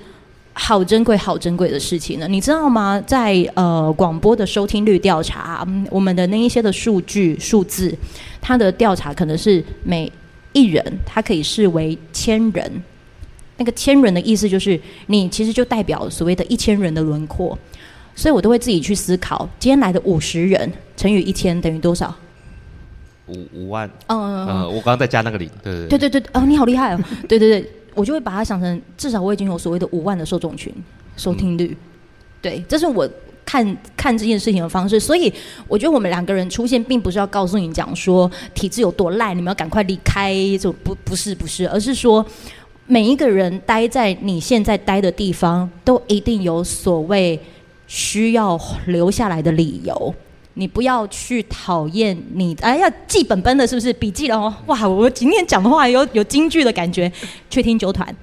[0.52, 2.28] 好珍贵、好珍贵的事情了。
[2.28, 3.02] 你知道吗？
[3.08, 7.98] 在呃广播的收听率调查，嗯，我们的那一些的数据数字，
[8.42, 10.12] 它的调查可能是每
[10.52, 12.84] 一人，它可以视为千人。
[13.56, 17.58] 那个千人的意思就是，你其实就代表所谓的一千人的轮廓。
[18.16, 22.14] 所以我都会自己去思考，今天来的五十人乘以一千等于多少？
[23.28, 26.10] 五五万，嗯嗯，我刚刚在加那个零，对对对。
[26.10, 30.74] 对对哦，你好厉害哦， 对对对，我就会把它想成至少我已经有所谓的五万的受众群
[31.16, 31.78] 收听率，嗯、
[32.42, 33.10] 对，这是我
[33.46, 35.32] 看看这件事情的方式，所以
[35.68, 42.26] 我觉得我们两个人出现，并不是要告诉你讲说体制有多烂，你们要赶快离开，就不不是不是，而是说
[42.86, 47.40] 每一个人待在你现在待的地方，都一定有所谓
[47.88, 50.14] 需要留下来的理由。
[50.58, 54.52] 你不要去讨厌你，哎，要记本本的，是不是笔记了哦？
[54.66, 57.12] 哇，我今天讲的话有有京剧的感觉。
[57.48, 58.14] 去听九团，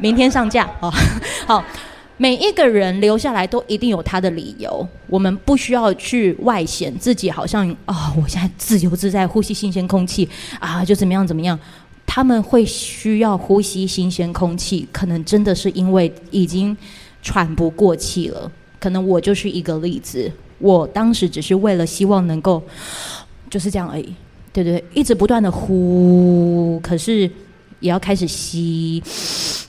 [0.00, 0.92] 明天上架哦。
[1.46, 1.64] 好，
[2.16, 11.56] 每一个人留下来都一定有他的理由，我们不需要去外显自己，好像啊、哦，我现在自由自在呼吸新鲜空气啊，就怎么样怎么样。
[12.04, 16.76] 他们会需要呼吸新鲜空气，可能真的是因为已经
[17.22, 18.50] 喘不过气了。
[18.80, 20.28] 可能我就是一个例子。
[20.58, 22.62] 我当时只是为了希望能够
[23.48, 24.14] 就是这样而已，
[24.52, 27.30] 对对，一直不断的呼，可是
[27.80, 29.02] 也要开始吸，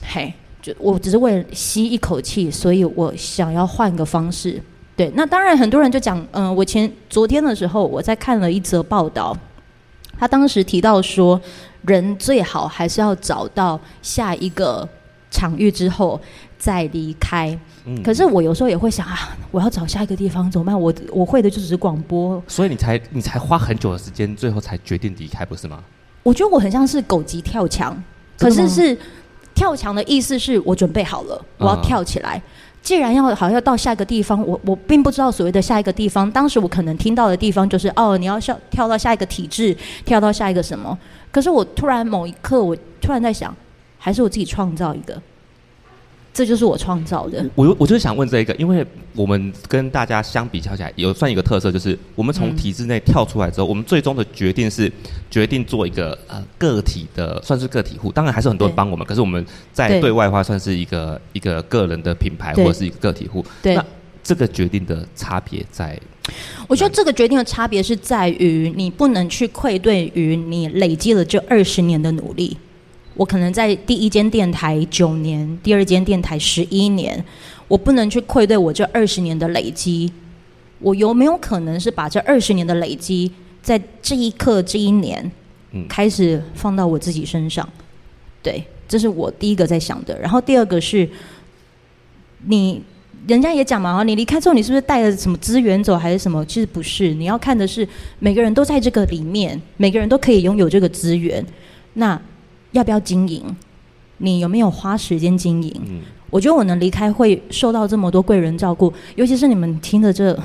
[0.02, 4.60] 嘿，就我只是为了吸一口气，所以我想要换个方式。
[4.96, 9.34] 对，那当然很多人就讲，嗯、我前昨天的时候我在看了一则报道，
[10.18, 11.40] 他当时提到说，
[11.86, 14.86] 人最好还是要找到下一个
[15.30, 16.20] 场域之后
[16.58, 17.58] 再离开。
[17.84, 20.78] 嗯，可是我有时候也会想啊，我要找下一个地方怎么办？
[20.78, 25.82] 我我会的就只是广播，所以你才你才花很久的时间，最后才决定离开，不是吗？
[26.22, 27.96] 我觉得我很像是狗急跳墙，
[28.38, 28.98] 可是是
[29.54, 32.36] 跳墙的意思是我准备好了，我要跳起来。
[32.36, 32.42] 嗯
[32.82, 36.30] 既然要好像要到下一个地方，我我并不知道所谓的下一个地方。
[36.30, 40.98] 当时我可能听到的地方就是哦，你要跳跳到下一个体制，跳到下一个什么。
[41.30, 43.54] 可是我突然某一刻，我突然在想，
[44.00, 45.22] 还是我自己创造一个。
[46.32, 47.44] 这就是我创造的。
[47.56, 48.86] 我我就是想问这一个，因为
[49.16, 54.90] 我们跟大家相比较起来，有算一个特色，就是我们从体制内跳出来之后，嗯、我们最终的决定是
[55.28, 58.12] 决定做一个呃个体的，算是个体户。
[58.12, 63.44] 当然还是很多人帮我们，可是我们在对外的话算是一个一个个人的品牌或者是一个个体户。
[63.60, 63.84] 对，那
[64.22, 65.98] 这个决定的差别在？
[66.68, 72.56] 我觉得这个决定的差别是在于你不能去愧对于你累积了这二十年的努力。
[73.20, 77.22] 我可能在第一间电台九年，第二间电台十一年，
[77.68, 80.10] 我不能去愧对我这二十年的累积。
[80.78, 83.30] 我有没有可能是把这二十年的累积，
[83.60, 85.30] 在这一刻这一年，
[85.86, 87.68] 开始放到我自己身上？
[88.42, 90.18] 对，这是我第一个在想的。
[90.18, 91.06] 然后第二个是，
[92.46, 92.80] 你
[93.28, 96.42] 人家也讲嘛，你离开之后，你是不是带了什么资源走，还是什么？
[96.46, 97.86] 其实不是，你要看的是
[98.18, 101.44] 每个人都在这个里面，每个人都可以拥有这个资源。
[101.92, 102.18] 那
[102.72, 103.44] 要不要经营？
[104.18, 105.74] 你有没有花时间经营？
[105.88, 110.38] 嗯，我觉得我能离开会受到这么多贵人照顾，尤其是你们听的这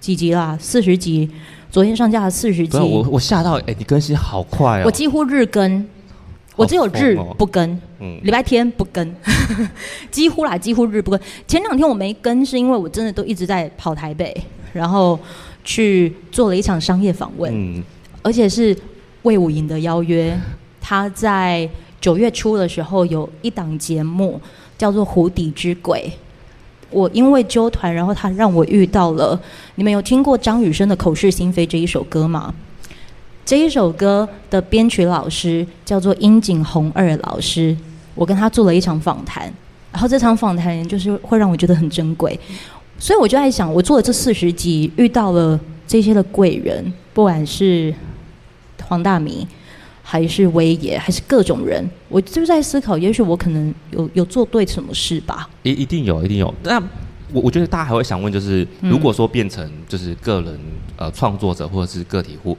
[0.00, 1.28] 几集啦，四十集，
[1.70, 4.84] 昨天上架了四十集，我我吓到，哎、欸，你更新好快哦！
[4.86, 5.86] 我几乎日更，
[6.56, 9.14] 我只有日不更，嗯，礼拜天不更，
[10.10, 11.20] 几乎啦，几乎日不更。
[11.46, 14.34] 前两天我没更，是因为我真的都一直在跑台北，
[14.72, 15.18] 然后
[15.62, 17.84] 去做了一场商业访问，嗯，
[18.22, 18.74] 而且是
[19.24, 20.34] 魏武营的邀约。
[20.88, 21.68] 他在
[22.00, 24.40] 九月初的时候有一档节目
[24.78, 26.10] 叫做《湖底之鬼》，
[26.88, 29.38] 我因为纠团，然后他让我遇到了。
[29.74, 32.54] 你们有听过张雨生的《口是心非》这一首歌吗？
[33.44, 37.76] 这一首歌的编曲老师叫做樱井弘二老师，
[38.14, 39.42] 我跟他做了一场访谈，
[39.92, 42.40] 然后这场访谈就是会让我觉得很珍贵，
[42.98, 47.94] 所以我就在想，我做了这四十集，遇到了这些的贵人，不管是
[48.86, 49.46] 黄大明。
[50.10, 55.46] 还是威爷，还是各种人，我就在思考，也许我可能有有做对什么事吧。
[55.62, 56.54] 一一定有，一定有。
[56.62, 56.80] 那
[57.30, 60.58] 我我觉得大家还会想问，就是如果说变成就是个人
[60.96, 62.56] 呃创作者或者是个体户，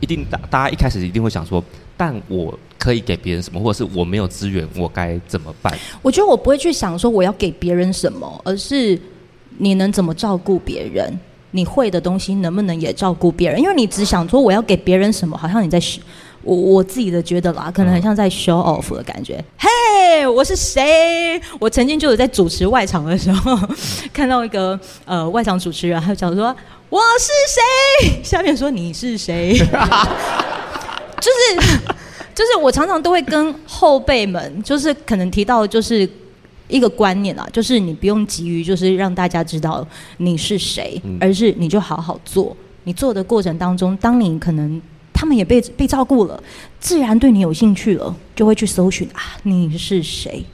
[0.00, 1.62] 一定大大家一开始一定会想说，
[1.96, 5.72] 但我可以给别人什么，或者是我没有资源，我该怎么办？
[6.02, 9.00] 我觉得我不会去想说我要给别人什么，而是
[9.58, 11.16] 你能怎么照顾别人，
[11.52, 13.60] 你会的东西能不能也照顾别人？
[13.60, 15.80] 因为你只想说我要给别人什么，好像你在。
[16.48, 19.36] 我我自己的觉得啦，可能很像在 show off 的感觉。
[19.58, 21.38] 嘿、嗯，hey, 我是谁？
[21.60, 23.54] 我曾经就有在主持外场的时候，
[24.14, 26.46] 看到一个呃外场主持人，他就讲说
[26.88, 27.30] 我是
[28.08, 28.22] 谁？
[28.24, 29.58] 下面说你是谁？
[31.20, 31.68] 就是
[32.34, 36.08] 就是我常常都会跟后辈们，就是可能提到就是
[36.68, 42.56] 一个观念啦，就是你不用急于就是让大家知道你是谁，嗯、而是你就好好做。
[42.84, 44.80] 你做的过程当中，当你可能。
[45.18, 46.40] 他们也被被照顾了，
[46.78, 50.44] 自然对你有兴趣了，就会去搜寻啊，你是谁？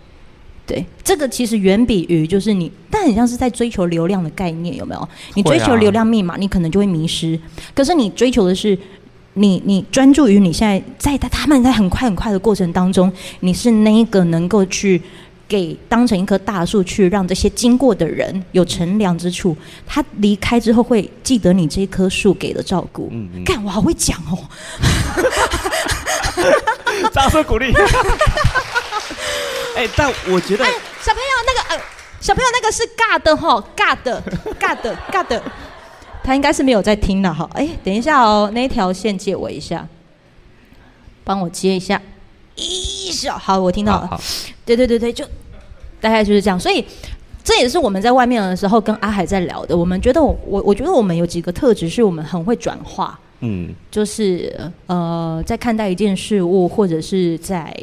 [0.65, 5.07] 对，这个其实远比于就是你，但很像是在追求流量的概念，有没有？
[5.35, 7.39] 你追求流量密码，你可能就会迷失。
[7.75, 8.79] 可是你追求的是
[9.35, 15.03] 你，你专注于你现在在他们在很快很快的过程当中，你是那一个能够去。
[15.47, 19.55] 给当成一棵大树去，让这些经过的人有乘凉之处。
[19.87, 23.09] 他离开之后会记得你这棵树给的照顾。
[23.13, 24.39] 嗯，嗯，看我好会讲哦，
[27.13, 27.73] 掌声鼓励。
[29.77, 30.71] 哎，但我觉得，哎，
[31.03, 31.81] 小朋友那个呃，
[32.21, 34.23] 小朋友那个是尬的哈，尬的，
[34.59, 35.43] 尬的，尬的，
[36.23, 37.51] 他应该是没有在听的哈。
[37.55, 39.89] 哎，等一下哦，那一条线借我一下，
[41.25, 42.01] 帮我接一下。
[43.33, 44.21] 好，我听到了。
[44.65, 45.25] 对对对对，就
[46.01, 46.59] 大概就是这样。
[46.59, 46.85] 所以
[47.43, 49.77] 这也是我们在外面的时候跟阿海在聊的。
[49.77, 53.19] 我们觉得我我我觉得我们有几个特质，是我们很会转化。
[53.41, 57.75] 嗯，就是呃，在看待一件事物，或者是在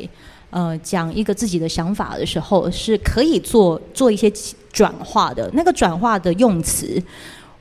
[0.49, 4.31] 呃讲一个自己的想法的时候，是可以做做一些
[4.71, 5.47] 转化的。
[5.53, 6.99] 那个转化的用词，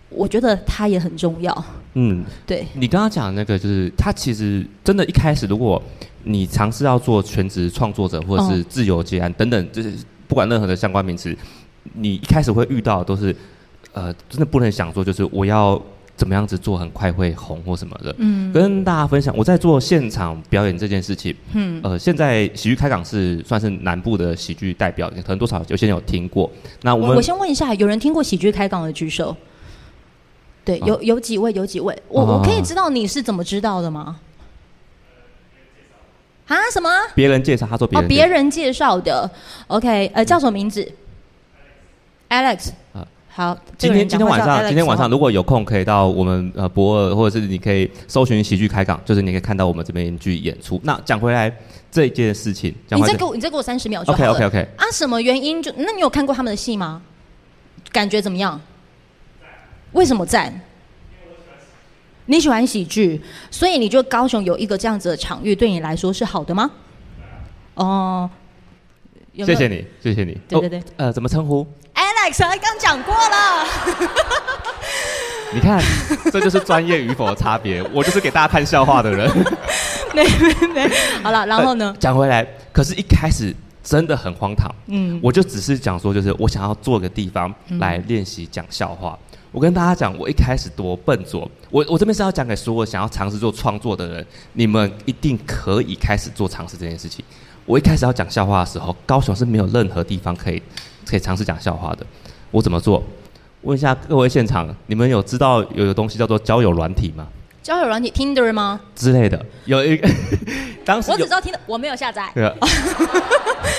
[0.09, 1.65] 我觉得它也很重要。
[1.95, 2.65] 嗯，对。
[2.75, 5.83] 你刚刚讲的那个，就是他其实真的，一开始如果
[6.25, 9.93] 你尝试要做全职创作者或者是自由接案等等，就是
[10.29, 11.37] 不管任何的相关名词，
[11.95, 13.35] 你一开始会遇到都是，
[13.93, 15.81] 呃，真的不能想说，就是我要
[16.17, 18.15] 怎么样子做很快会红或什么的。
[18.19, 18.53] 嗯。
[18.53, 21.35] 跟大家分享，我在做现场表演这件事情。
[21.55, 21.81] 嗯。
[21.83, 26.51] 呃，现在喜剧开港是算是南部的喜剧代表，可能多少有些人有听过。
[26.83, 29.35] 那我们，我先问一下，有人听过喜剧开港的举手？
[30.63, 34.21] 对，有有几位，有几位，我我可以知道你是怎么知道的吗？
[36.55, 36.71] 啊？
[36.73, 36.91] 什么？
[37.15, 38.05] 别人介绍，他说别人。
[38.05, 39.31] 哦，别人介绍的。
[39.69, 40.87] OK，呃，叫什么名字
[42.29, 42.71] ？Alex。
[42.93, 43.57] 啊，好。
[43.79, 50.81] 今天今天晚上，今天晚上如果有空，可以到我们呃博尔，或者是你可以搜寻喜剧开港，就是你可以看到我们这边去演出。
[50.83, 51.55] 那讲回来
[51.91, 54.69] 这一件事情，你再给我，你再给我三十秒就好 OK OK OK。
[54.77, 55.73] 啊，什么原因就？
[55.77, 57.01] 那你有看过他们的戏吗？
[57.93, 58.61] 感觉怎么样？
[59.93, 60.61] 为什么赞？
[62.31, 66.71] 你喜欢喜剧，所以你觉得高雄有一个这样子的场域，对你来说是好的吗？
[67.75, 68.31] 哦，
[69.37, 70.39] 谢谢你，谢谢你。
[70.49, 73.67] 对对对，呃，怎么称呼？Alex，刚讲过了。
[75.53, 75.83] 你看，
[76.31, 77.83] 这就是专业与否的差别。
[77.93, 79.29] 我就是给大家看笑话的人。
[80.15, 80.89] 没没没，
[81.25, 81.93] 好了，然后呢？
[81.99, 83.53] 讲回来，可是一开始
[83.91, 84.73] 真的很荒唐。
[84.87, 89.19] 嗯，我就只是讲说，就是我想要做个地方来练习讲笑话。
[89.51, 91.51] 我跟大家讲，我一开始多笨拙。
[91.71, 97.25] 我我这边是要讲给所有想要尝试做创作的人，你们一定可以开始做尝试这件事情。
[97.67, 100.63] 我一开始要讲笑话的时候，高雄是没有任何地方可以
[101.05, 102.07] 可以尝试讲笑话的。
[102.53, 103.03] 我怎么做？
[103.63, 107.27] 问一下各位现场，你们有知道有一个东西叫做交友软体吗？
[107.61, 108.81] 交友软体 Tinder 吗？
[108.95, 110.09] 之类的，有一个。
[110.87, 112.31] 当时我只知道 Tinder，我没有下载。
[112.35, 112.55] 对啊。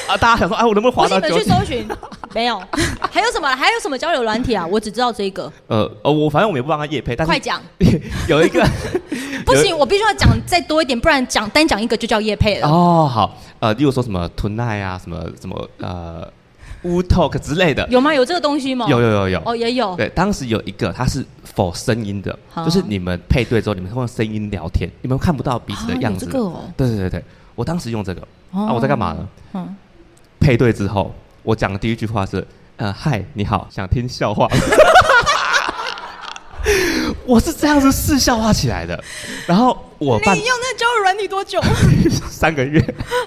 [0.08, 1.20] 啊，大家想说，哎，我能不能滑到？
[1.20, 1.88] 你们去搜寻，
[2.34, 2.62] 没有。
[3.12, 3.48] 还有什么？
[3.56, 4.66] 还有什么交友软体啊？
[4.66, 5.52] 我只知道这个。
[5.68, 7.62] 呃呃，我反正我也不帮他夜配，但是快讲。
[8.28, 8.66] 有一个。
[9.46, 12.68] 不行，我必须要讲再多一点，不然讲单讲一个就叫夜配了。
[12.68, 13.36] 哦，好。
[13.60, 16.28] 呃，例如说什么 Tonight 啊，什么什么呃。
[16.84, 18.12] Woo Talk 之类的有吗？
[18.12, 18.88] 有这个东西吗？
[18.90, 19.96] 有有有有哦，也有。
[19.96, 21.24] 对，当时有一个，它是
[21.56, 22.36] for 声音的，
[22.66, 26.26] 就是你们配对之后，你们会用声音聊天，你们看不到彼此的样子。
[26.26, 26.64] 这个哦。
[26.76, 28.22] 对对对对，我当时用这个。
[28.52, 29.28] 啊，我在干嘛呢？
[29.54, 29.76] 嗯。
[30.42, 32.46] 配对之后，我讲的第一句话是：
[32.78, 34.48] 呃，嗨，你好，想听笑话。
[37.26, 39.02] 我是这样子试笑话起来的，
[39.46, 41.62] 然后我你用那交友软体多久？
[42.30, 42.84] 三个月。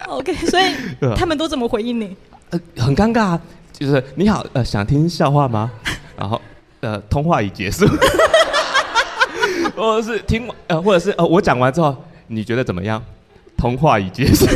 [0.08, 0.74] OK，所以
[1.16, 2.16] 他们都怎么回应你？
[2.50, 3.38] 呃，很尴尬，
[3.72, 5.70] 就是你好，呃，想听笑话吗？
[6.16, 6.40] 然后，
[6.80, 7.86] 呃，通话已结束，
[9.76, 11.96] 或者是听，呃，或者是呃，我讲完之后，
[12.26, 13.02] 你觉得怎么样？
[13.56, 14.46] 通话已结束。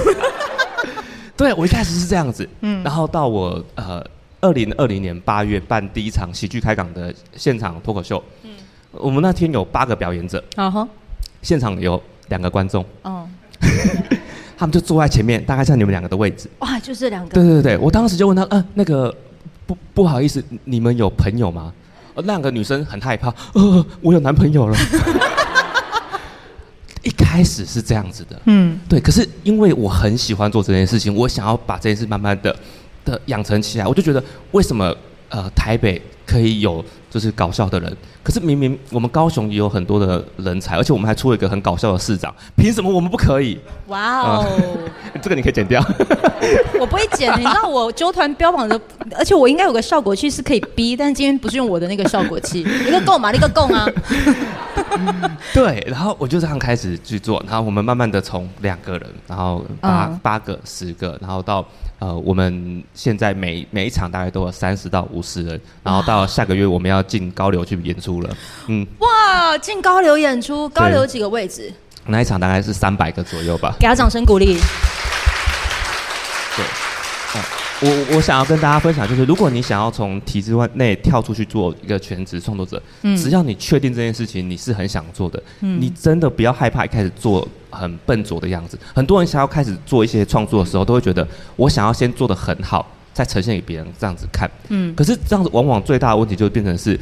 [1.38, 4.04] 对，我一开始是这样子，嗯，然后到我呃，
[4.40, 8.50] 二零二零年八月办第一场喜剧开港的现场脱口秀，嗯，
[8.90, 10.86] 我们那天有八个表演者，啊哈，
[11.40, 13.26] 现场有两个观众，哦。
[14.58, 16.50] 他们就坐在前面，大概像你们两个的位置。
[16.58, 17.32] 哇，就这两个。
[17.32, 19.14] 对对对，我当时就问他，嗯、呃，那个
[19.66, 21.72] 不不好意思，你们有朋友吗？
[22.16, 24.76] 那两个女生很害怕，呃，我有男朋友了。
[27.02, 29.00] 一开始是这样子的，嗯，对。
[29.00, 32.54] 可是因为我很喜欢做这件事情，我想要把这件事慢慢的
[33.04, 34.94] 的养成起来，我就觉得为什么
[35.28, 36.84] 呃台北可以有。
[37.10, 43.58] 就是搞笑的人，可是明明我们高雄也有很多的人才，而且我们还出了一个很搞笑的市长，凭什么我们不可以？
[43.86, 44.46] 哇哦、
[45.14, 45.82] 呃， 这个你可以剪掉。
[46.78, 48.78] 我不会剪，你知道我纠团标榜的，
[49.16, 53.88] 而且我应该有个效果器是可以逼，但是今天不是用我的那个效果器，一个够嘛，一个够啊。
[55.54, 61.64] 对，然后我就这样开始去做，然后我们慢慢的从两个人，然后八、嗯、八个、十个，然后到。
[61.98, 68.36] 呃，我们现在每每一场大概都有三十到五十人，然后到下个月我们要进高流去演出了。
[68.68, 71.72] 嗯，哇，进高流演出，高流几个位置？
[72.06, 73.74] 那一场大概是三百个左右吧。
[73.80, 74.58] 给他掌声鼓励。
[76.56, 76.64] 对。
[77.80, 88.78] 我我想要跟大家分享，就是如果你想要从体制外内跳出去做一个全职创作者，嗯，只要你确定这件事情你是很想做的，嗯，你真的不要害怕一开始做很笨拙的样子。
[88.94, 91.26] 很多人想要开始做一些创作的时候，都会觉得
[91.56, 96.98] 我想要先做的很好，再呈现给别人这样子看，嗯，可是这样子往往最大的问题就变成是，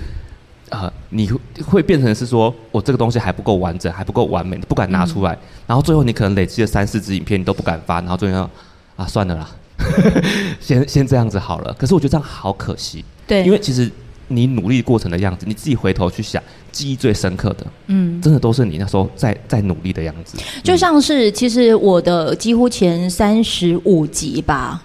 [0.71, 1.31] 呃，你
[1.65, 5.39] 会变成是说我这个东西还不够完整，还不够完美，你不敢拿出来，嗯，
[5.69, 8.49] 然后最后你可能累积了三四支影片，你都不敢发，然后最后
[8.97, 9.49] 啊算了啦。
[10.59, 13.05] 先先这样子好了，可是我觉得这样好可惜。
[13.27, 13.91] 对，因为其实
[14.29, 16.43] 你努力过程的样子，你自己回头去想，
[16.77, 20.37] 记忆最深刻的，嗯，真的都是你那时候在在努力的样子。
[20.63, 24.83] 就像是，其实我的几乎前三十五集吧，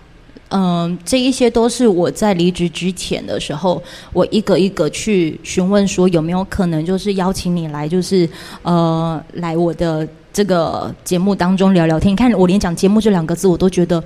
[0.52, 3.84] 嗯，这一些都是我在离职之前的时候，
[4.14, 8.30] 我一个一个去询问说有没有可能就是邀请你来，就是
[8.62, 12.14] 呃来我的这个节目当中聊聊天。
[12.14, 14.02] 你看我连讲节目这两个字我都觉得，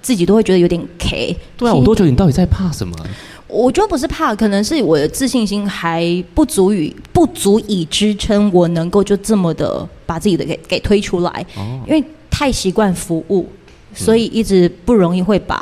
[0.00, 1.36] 自己都会觉得有点 K。
[1.58, 2.96] 对啊，我都觉得你到底在怕什么？
[3.64, 13.46] 我觉得不是怕，可能是我的自信心还不足以不足以支撑我能够就这么的把自己的给给推出来，哦、因为太习惯服务。
[13.94, 15.58] 所以一直不容易会把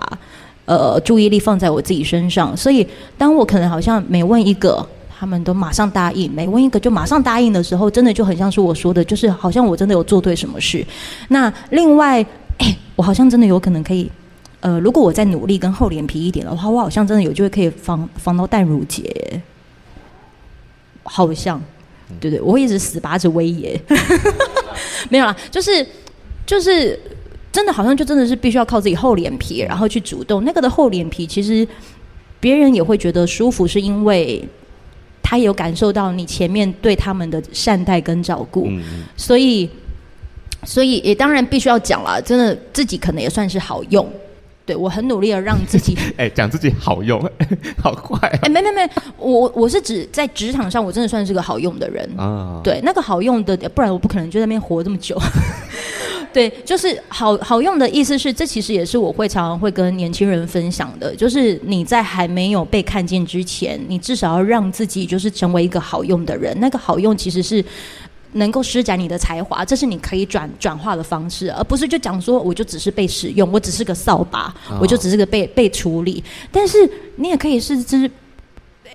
[0.64, 2.84] 呃注意力放在我自己身上，所以
[3.16, 4.84] 当我可能好像每问一个，
[5.16, 10.84] 他们都马上答应；每问一个就马上答应的时候，真的就很像是我说的，就是好像我真的有做对什么事。
[11.28, 12.20] 那另外，
[12.58, 14.10] 哎，我好像真的有可能可以，
[14.64, 19.42] 呃，如果我再努力跟厚脸皮一点的话，我好像真的有机会可以防防到淡如姐，
[21.02, 21.62] 好像，
[22.18, 23.78] 对对，我会一直死拔着威爷，
[25.10, 25.86] 没有啦，就是
[26.46, 26.98] 就是。
[27.54, 30.44] 真的好像就真的是必须要靠自己厚脸皮，然后去主动。
[30.44, 31.64] 那个的厚脸皮，其实
[32.40, 34.44] 别人也会觉得舒服，是因为
[35.22, 38.68] 他有感受到你前面对他们的善待跟照顾。
[39.16, 39.70] 所以，
[40.64, 44.04] 所以也当然必须要讲了，真的自己可能也算是好用。
[44.66, 47.20] 对，我很努力的让自己， 哎，讲自己好用，
[47.82, 48.38] 好快啊。
[48.42, 52.60] 哎，没没没，我我是指在职场上，我真的算是个好用的人啊。
[52.64, 55.20] 对，那个好用的，不然我不可能就在那边活这么久。
[56.32, 66.52] 对，就是好好用的意思是，这其实也是我会常常会跟年轻人分享的，就是你在还没有被看见之前，你至少要让自己就是成为一个好用的人。
[66.58, 67.64] 那个好用其实是
[68.34, 76.22] 能够施展你的才华，这是你可以转转化的方式，而不是就讲说我就只是被使用，我只是个扫把，我就只是个被被处理。
[76.52, 78.10] 但是你也可以是只。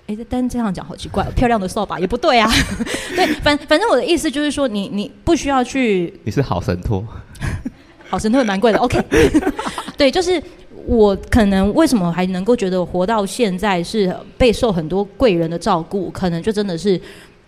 [0.06, 2.50] 哎，但这样讲好奇怪，漂亮的扫把也不对啊。
[3.14, 6.12] 对，反反正我的意思就是说，你你不需要去。
[6.24, 7.04] 你是好神托，
[8.08, 8.78] 好神托也蛮贵的。
[8.78, 9.00] OK，
[9.96, 10.42] 对，就是
[10.86, 17.00] 我可能为什么还能够觉得活到现在是备受很多贵人的照顾，可能就真的是，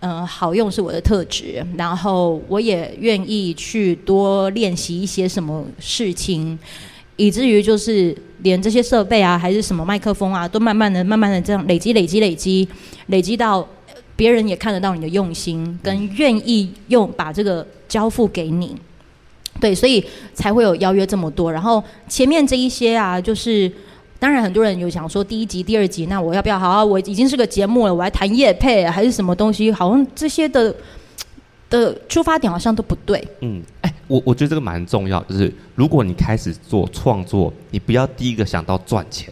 [0.03, 6.59] 呃，好用是我的特质，然后我也愿意去多练习一些什么事情。
[7.15, 12.67] 以至于就是连这些设备啊，还是什么麦克风啊，都慢慢的、慢慢的这样累积、累积、累积、
[13.05, 13.65] 累积到
[14.17, 18.75] 别人也看得到你的用心，跟愿意用把这个交付给你。
[19.61, 21.49] 对，所以才会有邀约这么多。
[21.49, 23.71] 然后前面这一些啊，就是
[24.23, 26.85] 当然很多人有想说第一集、第二集，那我要不要好好？
[26.85, 29.69] 我已经是个节目了，我还谈业配还是什么东西？
[29.69, 30.73] 好像这些的
[31.69, 33.21] 的出发点好像都不对。
[33.41, 33.61] 嗯。
[33.81, 39.29] 哎我我觉得这个蛮重要，就是如果你开始做创作，你不要第一个想到赚钱，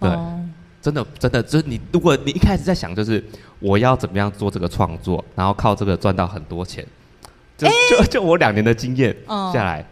[0.00, 0.40] 对，哦、
[0.80, 3.22] 真的真的就是你，如果你一开始在想就是
[3.58, 6.82] 我要怎么样做这个创作，然后靠这个赚到很多钱，
[7.58, 9.14] 就、欸、就就我两年的经验
[9.52, 9.84] 下来，哦、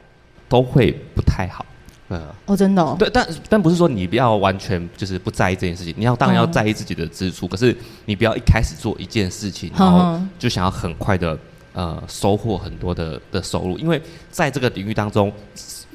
[0.49, 1.66] 都会不太好，
[2.09, 11.39] 嗯，哦，真的、哦，对，但但不是说你不要完全就是不在意这件事情，你要当然要在意自己的支出，哦、可是你不要一开始做一件事情，然后就想要很快的。
[11.77, 14.01] 呃，收获很多的的收入，因为
[14.31, 15.33] 在这个领域当中，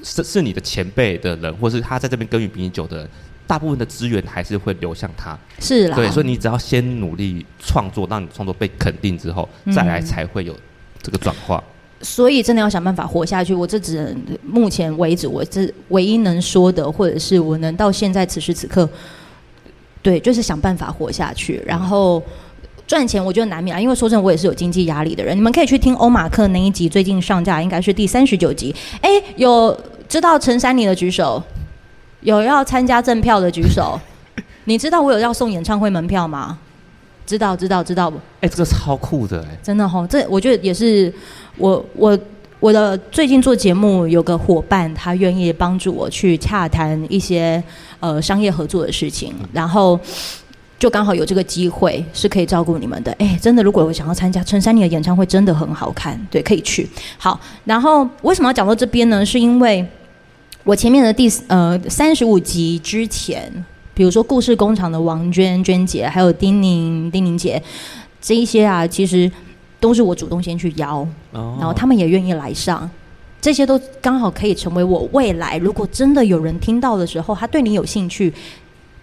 [0.03, 3.09] 是是你的前辈的人，或是他在这边耕耘比你久的人，
[3.47, 5.39] 大部分的资源还是会流向他。
[5.61, 10.53] 是啦，对，所以你只要先努力创作，让你创作被肯定之后，再来才会有
[11.01, 11.63] 这个转化。
[11.65, 11.78] 嗯。
[12.01, 13.53] 所以真的要想办法活下去。
[13.53, 18.87] 我这只能目前为止，我这唯一能说的，或者是我能到现在此时此刻，
[20.01, 22.21] 对，就是想办法活下去，然后。
[22.87, 25.37] 赚钱我觉得难免啊，因为说真的，我也是有经济压力的人。
[25.37, 28.75] 你们可以去听欧马克那一集，最近上架，应该是第三十九集。
[28.99, 31.39] 哎，有知道陈珊妮的举手，
[32.21, 34.01] 有要参加赠票的举手。
[34.63, 36.57] 你知道我有要送演唱会门票吗？
[37.29, 38.17] 知道，知道，知道不？
[38.41, 41.13] 哎，这个超酷的哎，真的哈、哦，这我觉得也是
[41.57, 42.17] 我我
[42.59, 47.63] 我的最近做节目有个伙伴，他愿意帮助我去洽谈一些
[47.99, 49.99] 呃商业合作的事情，然后。
[50.79, 56.87] 就刚好有这个机会是可以照顾你们的，哎，真的，如果我想要参加陈珊妮的演唱会，真的很好看，对，可以去。
[57.17, 59.25] 好，然后为什么要讲到这边呢？
[59.25, 59.85] 是因为
[60.63, 63.51] 我前面的第呃三十五集之前，
[63.99, 67.61] 比如说故事工厂的王娟娟姐，还有丁宁丁宁姐，
[68.21, 69.29] 这一些啊，其实
[69.77, 72.89] 都是我主动先去邀，然后他们也愿意来上，
[73.41, 78.33] 这些都刚好可以成为我未来如果真的有人听到的时候，他对你有兴趣。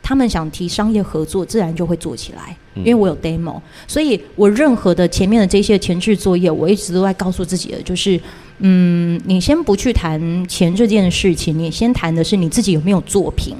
[0.02, 8.18] 他们想提商业合作，自然就会做起来，因为我有 demo，所以我任何的前面的这些前置作业，我一直都在告诉自己的，就是，
[8.60, 13.56] 嗯，你先不去谈钱这件事情，你先谈的是你自己有没有作品，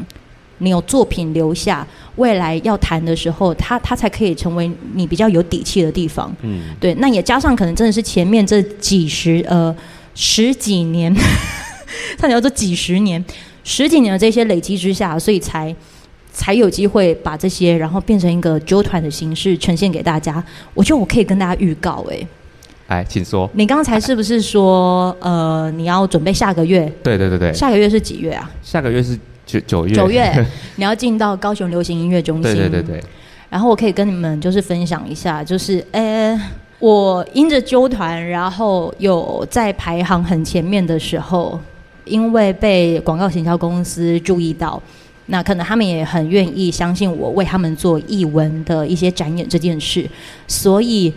[0.59, 1.87] 你有作品留下，
[2.17, 6.35] 未来要谈的时候，他他才可以成为你比较有底气的地方。
[6.43, 9.75] 嗯，对，那也加上可能真的是前面这几十呃
[10.15, 11.15] 十几年，
[12.17, 13.25] 差点要做几十年。
[13.69, 15.75] 十几年的这些累积之下，所以才
[16.33, 20.43] 才有机会把这些，然后变成一个纠团的形式呈现给大家。
[20.73, 22.27] 我觉得我可以跟大家预告，哎，
[22.87, 23.51] 哎，请说。
[23.55, 26.81] 你刚才是不是说，呃，你要准备下个月？
[27.03, 27.53] 对对对对。
[27.53, 28.49] 下个月是几月啊？
[28.63, 29.95] 下个月是九九月。
[29.95, 32.55] 九月， 你要进到高雄流行音乐中心。
[32.55, 33.05] 对对对对。
[33.49, 36.39] 然后我可以跟你们就是分享一下，就是，呃，
[36.81, 41.59] 我因着纠团，然后有在排行很前面的时候。
[42.09, 44.81] 因为被广告行销公司注意到，
[45.27, 50.09] 那可能他们也很愿意相信我为他们做译文的一些展演这件事，
[50.47, 51.13] 所以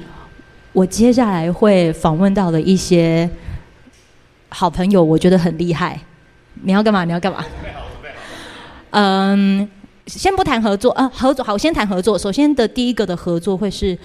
[0.73, 3.29] 我接下来会访问到的一些
[4.49, 5.99] 好朋友，我觉得很厉害。
[6.63, 7.05] 你要干嘛？
[7.05, 7.45] 你要干嘛？
[8.91, 9.69] 嗯，
[10.07, 12.17] 先不谈合作啊，合作好，先谈合作。
[12.17, 13.97] 首先的第一个的合作会是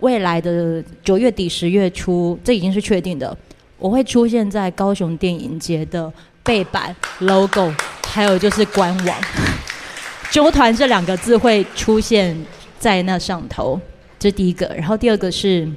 [0.00, 3.36] 未来的九月底十月初，这已经是确定的。
[3.78, 6.10] 我会出现在高雄电影节的
[6.42, 7.70] 背板 logo，
[8.06, 9.16] 还有就是官网
[10.32, 12.34] “纠团”这两个字会出现
[12.78, 13.78] 在那上头，
[14.18, 14.66] 这是第一个。
[14.74, 15.68] 然后第二个是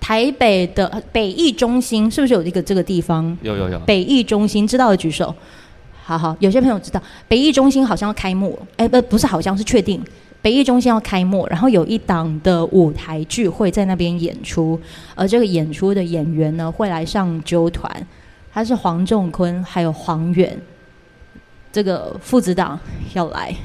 [0.00, 3.36] 台北的北艺中心，是不是有一个这个地方？
[3.42, 3.78] 有有有。
[3.80, 5.34] 北艺中心知道的举手。
[6.06, 10.02] 好好，有些朋友知道北艺中心好像要开幕，哎，不不是好像是确定。
[10.42, 14.78] 北艺中心要开幕，然后有一档的舞台剧会在那边演出，
[15.14, 17.90] 而这个演出的演员呢会来上揪团，
[18.52, 20.54] 他是黄仲坤还有黄远，
[21.72, 22.78] 这个父子档
[23.14, 23.56] 要来，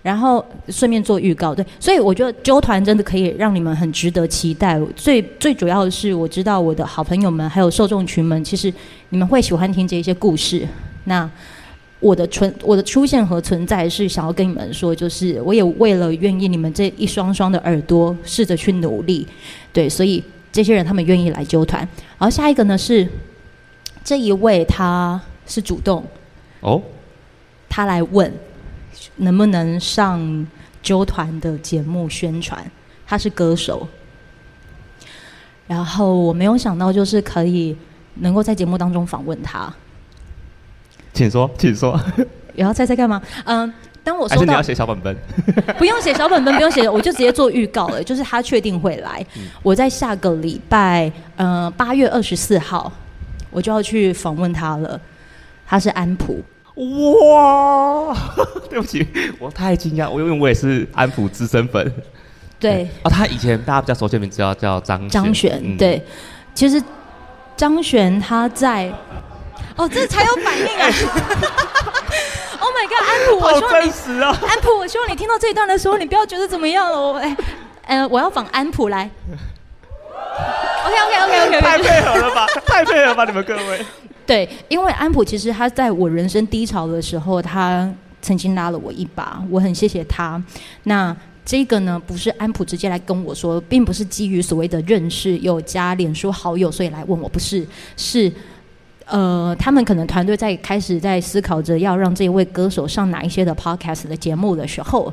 [0.00, 4.80] 然后顺便做预告，对，所以我觉得揪团真的可以让你们很值得期待。
[4.96, 8.72] 最最主要的是，我知道我的好朋友们还有受众群们，其实
[9.10, 10.66] 你们会喜欢听这些故事，
[11.04, 11.30] 那。
[12.02, 19.24] 我的存我的出现和存在是想要跟你们说，就是我也为了愿意你们这一双双的耳朵，试着去努力，
[19.72, 21.80] 对，所以这些人他们愿意来纠团。
[22.18, 23.08] 然后下一个呢是
[24.02, 26.04] 这一位，他是主动
[26.58, 26.82] 哦，
[27.68, 28.34] 他来问
[29.18, 30.44] 能不能上
[30.82, 32.68] 纠团的节目宣传，
[33.06, 33.86] 他是歌手，
[35.68, 37.76] 然后我没有想到就是可以
[38.14, 39.72] 能够在节目当中访问他。
[41.12, 41.98] 请说， 请说。
[42.54, 43.20] 然后猜猜看吗？
[43.44, 43.72] 嗯，
[44.04, 45.16] 当我说到，还是你要写小本本？
[45.78, 48.02] 不用写小本本，不用写，我就直接做预告了。
[48.02, 52.92] 就是他确定会来，嗯、我在下个礼拜，呃，八月二十四号，
[53.50, 55.00] 我就要去访问他了。
[55.66, 56.42] 他是安普。
[56.74, 58.14] 哇，
[58.68, 59.06] 对不起，
[59.38, 61.90] 我太惊讶，我因为我也是安普资深粉。
[62.58, 62.86] 对。
[63.02, 65.58] 哦，他以前大家比较熟悉的名字叫叫张张悬。
[65.62, 66.02] 嗯、对，
[66.54, 66.82] 其实
[67.56, 68.92] 张悬他在。
[69.76, 70.88] 哦，这才有反应啊！
[72.62, 77.00] Oh my god，安普，我希望你，啊、 安普，我希望你听到这一段的时候，你不要觉得怎么样了。
[77.00, 77.36] 我哎，
[77.86, 79.10] 呃，我要仿安普来。
[80.84, 83.84] OK，OK，OK，OK，太配合了吧，太配合了吧，你们各位。
[84.24, 90.40] 对，因为安普其实他在我人生低潮的时候，他曾经拉了我一把，我很谢谢他。
[90.84, 91.14] 那
[91.44, 97.66] 这个呢，不是安普直接来跟我说，并不是基于所谓的认识有加脸书好友，所以来问我，不是，
[97.96, 98.32] 是。
[99.12, 105.12] 呃，他们可能团队在开始在思考着要让这位歌手上哪一些的 podcast 的节目的时候，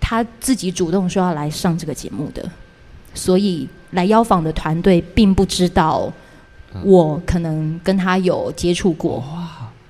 [0.00, 2.42] 他自己主动说要来上这个节目的，
[3.12, 6.10] 所以来邀访的团队并不知道
[6.82, 9.22] 我可能跟他有接触过，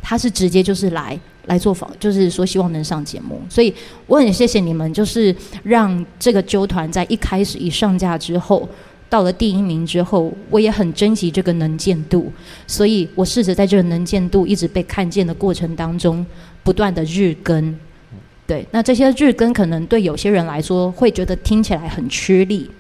[0.03, 1.16] 他是直接就是来
[1.47, 3.72] 来做访，就是说希望能上节目，所以
[4.09, 5.32] 我很谢谢你们，就是
[5.62, 8.68] 让这个揪团在一开始一上架之后。
[9.11, 12.30] 到了第一名之后，我也很珍惜这个能见度，
[12.66, 16.24] 所以我试着在这个能见度一直被看见的过程当中，
[16.62, 17.74] 不断的日更。
[18.46, 22.70] 对，那这些日更可能对有些人来说会觉得听起来很吃力，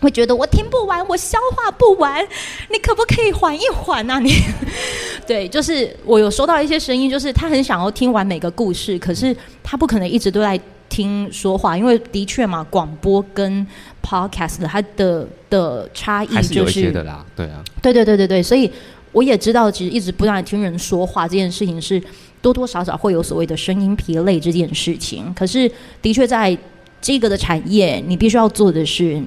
[0.00, 2.22] 会觉得我听不完，我消化不完，
[2.70, 4.18] 你可不可以缓一缓啊？
[4.18, 4.32] 你，
[5.26, 10.60] 对，就是我有收到一些声音，就是他很想要听完每个故事，可是他不可能一直都在。
[10.94, 13.66] 听说话，因为的确嘛，广播跟
[14.00, 18.70] podcast 它的的差异就是，是有一些的啦，对啊，对对对对对，所以
[19.10, 22.00] 我也知道，其实一直不断的听人说话这件事情是
[22.40, 25.34] 多多少少会有所谓的声音疲累这件事情。
[25.34, 25.68] 可是
[26.00, 26.56] 的确在
[27.00, 29.20] 这个的产业，你必须要做的是，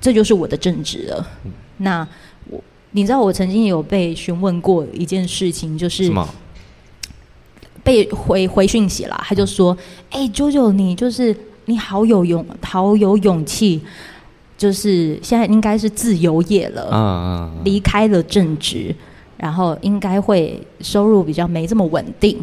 [0.00, 1.24] 这就是我的正职了。
[1.44, 2.08] 嗯、那
[2.50, 2.60] 我
[2.90, 6.12] 你知道，我曾经有被询问过一件事情，就是。
[7.84, 9.76] 被回回讯息了，他就说
[10.10, 13.80] ：“哎、欸，啾啾，你就是你好有勇，好有勇气，
[14.56, 18.94] 就是现在应该是自由业了，离开了正职，
[19.36, 22.38] 然后应该会收入比较没这么稳定。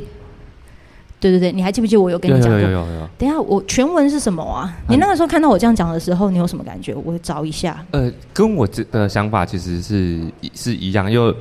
[1.21, 2.57] 对对对，你还记不记得我有跟你讲过？
[2.57, 3.09] 有有有有有。
[3.17, 4.73] 等一下，我全文是什么啊？
[4.87, 6.95] 你那个时候看到我这样讲的时候，你有什么感觉？
[6.95, 7.85] 我找一下。
[7.91, 10.21] 呃，跟我这的想法其实是
[10.53, 11.35] 是一样，因为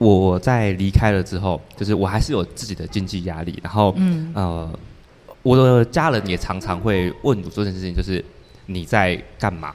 [0.00, 4.70] 我在离开了之后，就是我还是有自己的经济压力，然后嗯呃，
[5.42, 8.24] 我的家人也常常会问我这件事情，就是
[8.64, 9.68] 你在干嘛？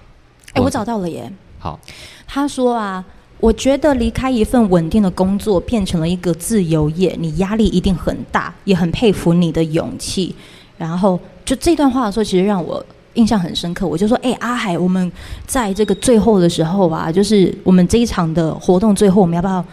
[0.54, 1.32] 哎、欸，我找到了耶。
[1.60, 1.80] 好，
[2.26, 3.06] 他说啊，
[3.40, 10.36] 我觉得离开一份稳定的工作，变成了一个自由业，你压力一定很大，也很佩服你的勇气。
[10.76, 13.88] 然后就这段话的时候，其实让我印象很深刻。
[13.88, 15.12] 我就说，哎、欸，阿海，我们
[15.46, 19.64] 在这个最后的时候吧，就是我们这一场的活动最后，我们要不要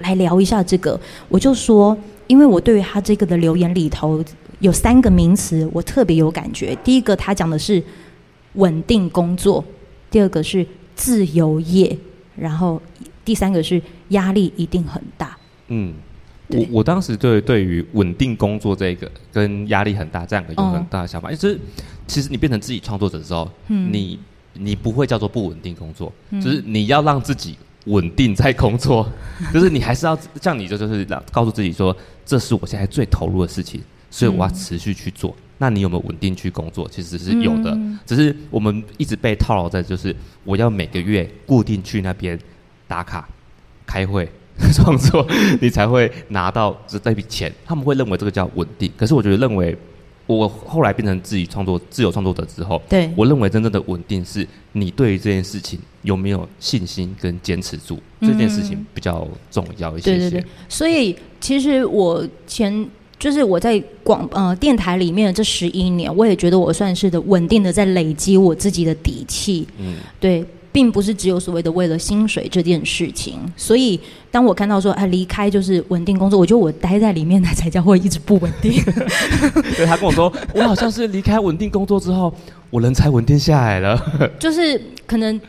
[0.00, 0.98] 来聊一下这个？
[1.28, 1.96] 我就说，
[2.26, 4.22] 因为我对于他这个的留言里头
[4.58, 6.76] 有三个名词，我特别有感觉。
[6.84, 7.82] 第一个，他讲的是
[8.54, 9.62] 稳定工作；
[10.10, 11.96] 第二个是自由业；
[12.36, 12.80] 然后
[13.24, 15.36] 第三个是压力一定很大。
[15.68, 15.94] 嗯。
[16.52, 21.56] 我我当时对对于稳定工作这个跟压力很大这两个有很大的想法，就是
[22.08, 24.18] 其实你变成自己创作者之后，嗯、你
[24.54, 27.56] 你不会叫做不稳定工作，嗯、就是你要让自己
[27.86, 29.10] 稳定在工作，
[29.40, 35.30] 嗯、 就是你还是要像你就就是告诉自己说，这是我现在最投入的事情，所以我要持续去做。
[35.30, 36.88] 嗯、那你有没有稳定去工作？
[36.88, 40.14] 其实是有的，嗯、只是我们一直被套牢在就是
[40.44, 42.38] 我要每个月固定去那边
[42.86, 43.28] 打卡
[43.86, 44.28] 开会。
[44.74, 45.26] 创作，
[45.58, 47.50] 你才会拿到这这笔钱。
[47.64, 49.74] 他们会认为这个叫稳定，可是我觉得认为，
[50.36, 60.18] 我后来变成自己创作自由创作者之后，对我认为真正的稳定是你对于这件事情有没有信心跟坚持住，这件事情比较重要一些，些。
[60.18, 69.66] 对对对，所以其实我前就是我在广呃电台里面的这十一年，我也觉得我算是的稳定的在累积我自己的底气。
[69.78, 70.44] 嗯，对。
[70.72, 73.98] 并不是只有所谓的为了薪水这件事情，所以
[74.30, 78.82] 当我看到说，哎，离开就是稳定工作，我觉得我待在里面，呢才叫会一直不稳定。
[79.76, 82.32] 对，他跟我说，我好像是离开稳定工作之后，
[82.70, 84.00] 我人才稳定下来了。
[84.38, 85.40] 就是可能。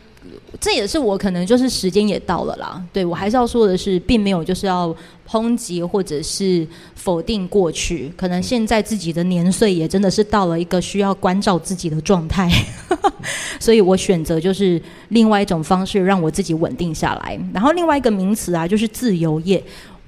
[0.59, 4.93] 这也是我可能就是时间也到了啦，对，我还是要说的是，并没有就是要
[5.27, 12.51] 抨击或者是否定过去，可能现在自己的年岁也真的是到了一个需要关照自己的状态，
[13.59, 14.79] 所以我选择就是
[15.09, 17.39] 另外一种方式让我自己稳定下来。
[17.53, 19.63] 然后另外一个名词啊，就是自由业，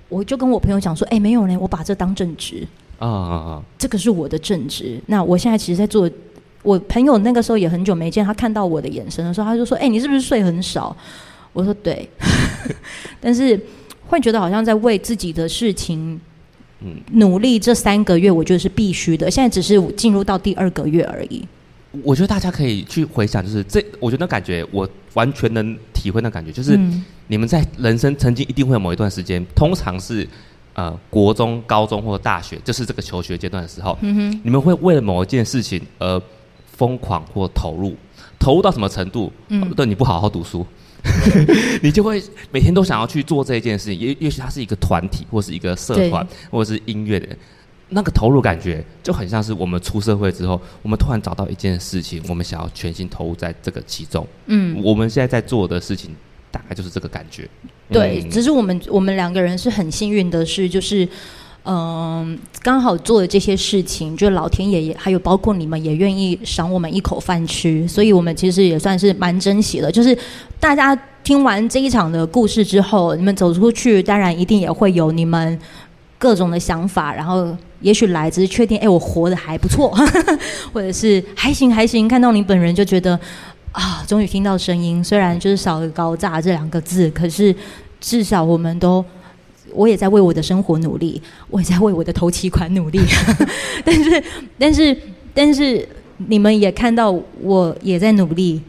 [0.09, 2.67] 我就跟我朋友讲说，哎，没有呢，我把这当正职
[2.99, 4.99] 啊啊啊，这个是我的正职。
[5.05, 6.09] 那我现在其实在做。
[6.63, 10.95] 我朋友那个时候也很久没见，他看到我的眼神的时候，他就说：“哎、欸，你是不是睡很少？”
[11.53, 12.09] 我说：“对。”
[13.19, 13.59] 但是
[14.07, 16.19] 会觉得好像在为自己的事情
[17.11, 17.59] 努力。
[17.59, 19.29] 这三个月我觉得是必须的。
[19.29, 21.45] 现在只是进入到第二个月而已。
[22.01, 26.79] 我觉得大家可以去回想，就是这，我觉得那感觉我完全能体会那感觉，就是
[27.27, 30.25] 你们在人生曾经一定会有某一段时间，通常是
[30.73, 36.21] 呃国中、高中或者大学，就是这个求学阶段的时候，嗯哼，你们会为了某一件事情而。
[36.75, 37.95] 疯狂或投入，
[38.39, 39.31] 投入到什么程度？
[39.49, 40.65] 嗯，对，你不好好读书，
[41.81, 42.21] 你就会
[42.51, 43.99] 每天都想要去做这一件事情。
[43.99, 47.27] 也也许它是一个团体，或是一个社团，或者是音乐的
[47.89, 54.27] 那个投入感觉，就很像是我们出社会之后，我们突然找到一件事情，我们想要全心投入在这个其中。
[54.47, 56.09] 嗯，我们现在在做的事情，
[56.49, 57.47] 大概就是这个感觉。
[57.89, 61.07] 对，嗯、只是我们我们两个人是很幸运的是，就是。
[61.65, 69.89] 嗯，刚好做的这些事情，就老天爷也还有包括你们也愿意赏我们一口饭吃，所以我们其实也算是蛮珍惜的。
[69.89, 70.17] 就是
[70.59, 70.93] 大家
[71.23, 75.57] 听完这一场的故事之后，你们走出去，当然一定也会有你们
[76.19, 79.87] 各种的想法，然后也许来只是确定，哎，我活得还不错，
[80.73, 83.17] 或者是还行还行，看到你本人就觉得
[83.71, 87.55] 啊，终于听到声音，虽然就是少了高炸这两个字，可是
[88.01, 89.03] 至少我们都。
[89.73, 92.99] 我也在为我的生活努力，我也在为我的头期款努力，
[93.83, 94.23] 但是，
[94.57, 94.97] 但是，
[95.33, 95.87] 但是，
[96.27, 97.11] 你们也看到
[97.41, 98.61] 我也在努力，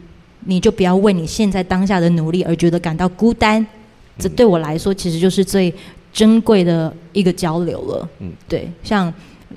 [0.45, 3.65] 你就不要为你现在当下的努力而觉得感到孤单，
[4.17, 5.73] 这对我来说其实就是最
[6.11, 8.09] 珍贵的一个交流了。
[8.19, 9.13] 嗯，对，像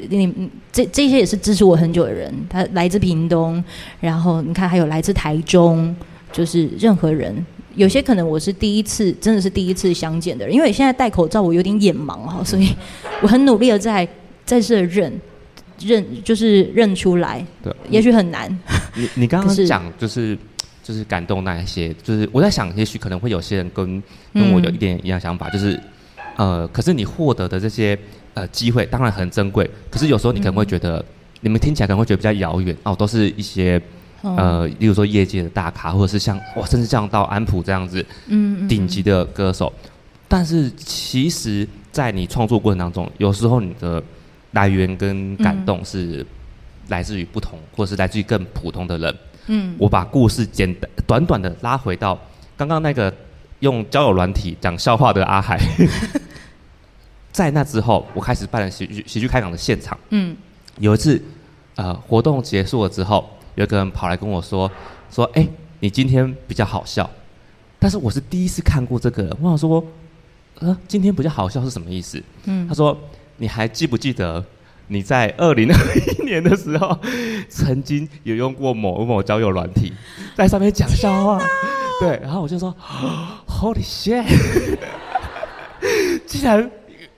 [0.09, 3.63] 你这这些也是支持我很久的人，他来自屏东，
[4.01, 5.95] 然后你看还有来自台中，
[6.33, 7.45] 就是任何人。
[7.79, 12.75] 有些可能我是第一次，真的是第一次相见的人，因为现在戴口罩，我有点眼盲哈， 所以
[13.23, 14.07] 我很努力的在
[14.45, 15.13] 在这认
[15.81, 17.47] 认，就是认出来。
[17.63, 18.51] 对，也许很难。
[18.97, 20.37] 你你刚刚讲就是
[20.83, 24.03] 就是感动那一些，就是我在想，也许可能会有些人跟
[24.35, 25.81] 跟我有一点一样想法，嗯、就是
[26.37, 27.97] 呃，可是你获得的这些
[28.35, 31.05] 呃机会当然很珍贵，可是有时候你可能会觉得，嗯、
[31.43, 33.81] 你们听起来可能会觉得比较遥远哦，都是一些。
[34.23, 39.73] 呃，例如说业界的大咖，或者是像哇，甚至像到安普这样子，嗯，顶级的歌手。
[40.27, 44.03] 但是其实，在你创作过程当中，有时候你的
[44.53, 46.25] 来源跟感动是
[46.89, 49.17] 来自于不同，或者是来自于更普通的人。
[49.47, 52.19] 嗯，我把故事简单短短的拉回到
[52.57, 53.11] 刚刚那个
[53.61, 55.59] 用交友软体讲笑话的阿海。
[57.33, 59.97] 在那之后，我开始办了喜剧喜剧开港的现场。
[60.11, 60.37] 嗯，
[60.79, 61.23] 有一次，
[61.77, 64.71] 呃，活动结束了之后，有一个人跑来跟我说
[65.11, 65.51] ：“说，哎、欸，
[65.81, 67.11] 你今天比较好笑。”
[67.81, 69.85] 但是我是第一次看过这个人，我想说，
[70.61, 72.23] 呃，今天比较好笑是什么意思？
[72.45, 72.97] 嗯，他说
[73.39, 74.45] ：“你还记不记得
[74.87, 76.97] 你在二零二一年的时候，
[77.51, 79.93] 曾经有用过某某交友软体，
[80.39, 81.43] 在上面讲笑话？”
[81.99, 82.73] 对，然后我就说
[83.49, 84.25] ：“Holy shit！”
[86.25, 86.71] 既然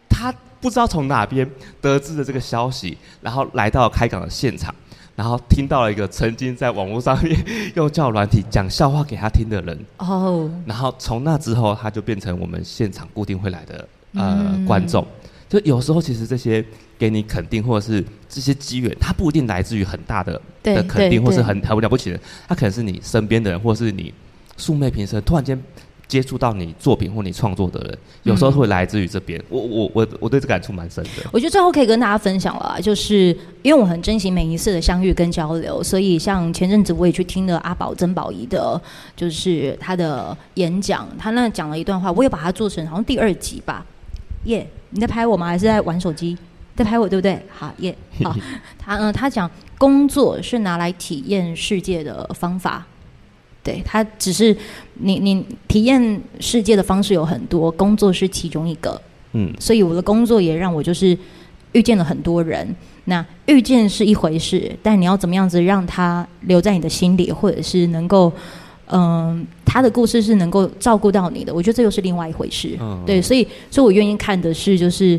[0.09, 1.47] 他不知道从哪边
[1.83, 4.75] 得知的这个消息，然后来到开港的现场，
[5.21, 7.37] 然后听到了一个曾经在网络上面
[7.75, 15.07] 用交友软体讲笑话给他听的人哦，然后从那之后，他就变成我们现场固定会来的呃、嗯、观众。
[15.47, 16.65] 就有时候其实这些
[16.99, 22.19] 给你肯定，或者是这些机缘，它不一定来自于很大的的肯定，或是很很了不起的，
[22.49, 24.15] 它可能是你身边的人，或是你
[24.57, 25.63] 素昧平生，突然间。
[26.11, 29.39] 接触到你作品或你创作的人，有时候会来自于这边。
[29.39, 29.45] 嗯。
[29.51, 31.11] 我我我我对这感触蛮深的。
[31.33, 33.29] 我觉得最后可以跟大家分享了，就是
[33.63, 38.81] 因为我很珍惜每一次的相遇跟交流，所以像前阵子我也去听了阿宝曾宝仪的，
[39.15, 43.87] 就是他的演讲，他那讲了一段话，我也把它做成好像第二集吧。
[44.47, 45.47] 耶，你在拍我吗？
[45.47, 46.37] 还是在玩手机？
[46.75, 47.41] 在拍我对不对？
[47.51, 47.95] 好耶，
[48.25, 48.35] 好。
[48.79, 49.49] 他嗯，他讲
[49.79, 52.87] 工作是拿来体验世界的方法。
[53.71, 54.57] 对，他只是
[54.95, 59.01] 你你体验世界的方式有很多，工作是其中一个。
[59.33, 61.17] 嗯，所以我的工作也让我就是
[61.73, 62.75] 遇见了很多人。
[63.05, 68.33] 那遇见是一回事，但你要怎么样子让他留在你的心里，或者是能够，
[68.87, 72.77] 嗯、呃，他的故事是能够照顾到你的，我觉得这又是另外一回事。
[72.81, 75.19] 嗯，对，所以所以我愿意看的是就是。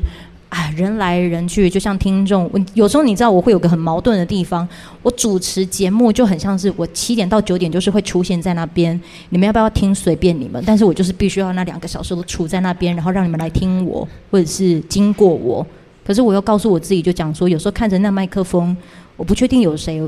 [0.52, 2.52] 啊，人来人去，就像听众。
[2.74, 4.68] 有时候你知道，我会有个很矛盾的地方。
[5.02, 8.99] 我主持节目就很像是我七点到九点就是会出现在那边，
[9.30, 10.62] 你们要不要听随便你们。
[10.68, 15.66] 但是我就是必须要那两个小时都处在那边，然后让你们来听我，或者是经过我。
[16.06, 18.76] 可是我又告诉我自己，就讲说，有时候看着那麦克风，
[19.16, 20.06] 我不确定有谁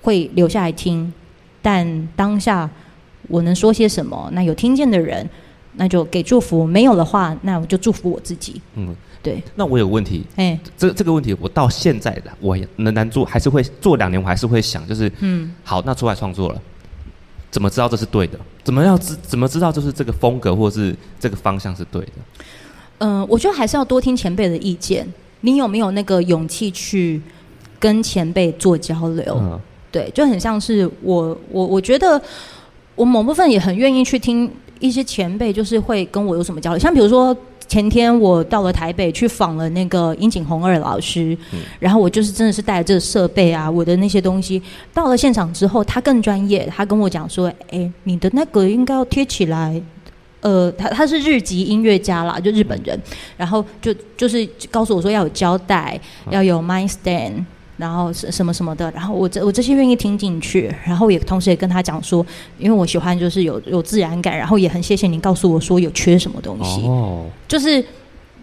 [0.00, 1.12] 会留下来听，
[1.60, 2.70] 但当下
[3.28, 4.30] 我能说些什么？
[4.32, 5.28] 那有听见的人，
[5.74, 8.58] 那就给祝福；没有的话，那我就祝福我自己。
[8.76, 8.96] 嗯。
[9.22, 16.62] 对，那我有问题，哎、欸，这这个问题我到现在的我仍然做，还是会做两年，我还是会想，就是，嗯，好，那出来创作了，
[17.50, 18.40] 怎么知道这是对的？
[18.64, 19.14] 怎么要知？
[19.20, 22.12] 怎么知道就是这个风格或者是这个方向是对的？
[22.98, 25.06] 嗯、呃，我觉得还是要多听前辈的意见。
[25.42, 27.20] 你有没有那个勇气去
[27.78, 29.36] 跟前辈做交流？
[29.38, 29.60] 嗯、
[29.92, 32.18] 对，就很像是我，我我觉得
[32.94, 37.36] 我某部分也很愿意去听一些前辈，就是会跟我有什么交流，像比如说。
[37.70, 44.60] 前天我到了台北去访了那个樱井宏二老师，嗯，然后我就是真的是带着这个设备啊，我的那些东西
[44.92, 49.80] 到了现场之后，他更专业，他跟我讲说：“哎，你的那个应该要贴起来。”
[50.42, 52.98] 呃，他他是日籍音乐家啦，就日本人，
[53.36, 56.00] 然后就就是告诉我说要有胶带，
[56.30, 57.44] 要有 mic stand。
[57.80, 62.24] 然后什什么什么的，然后我这我这些愿意听进去，然后也同时也跟他讲说，
[62.58, 67.82] 因为我喜欢就是有有自然感，然后也很谢谢你告诉我说有缺什么东西，哦、就是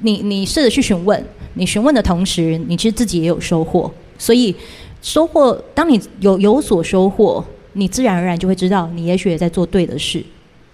[0.01, 1.23] 你你试着去询问，
[1.53, 4.53] 你询问的同时，你其实自己也有收获，所以
[5.01, 10.23] 收获，当你有有所收获，你自然而然就会知道你也许也在做对的事。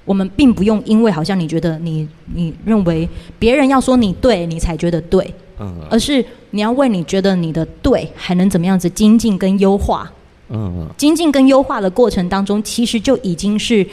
[0.06, 3.08] 我们并不用因为好像你觉得你你认为
[3.40, 5.34] 别人要说你对，你才觉得对。
[5.64, 10.12] 嗯，而是你要为你觉得你的对还能怎么样子精进跟优化？
[10.50, 13.88] 嗯，精进跟优化的过程当中，其实就已经是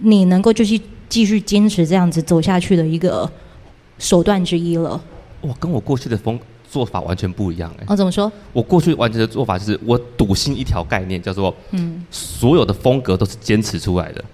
[0.00, 3.30] 你能够就是继续坚持这样子走下去的一个
[3.98, 5.00] 手段之一了。
[5.42, 6.38] 哇，跟我过去的风
[6.68, 7.84] 做法完全不一样哎。
[7.86, 8.30] 哦，怎么说？
[8.52, 14.24] 我过去完全的做法就是我笃信一条概念，叫做嗯，所有的风格都是坚持出来的。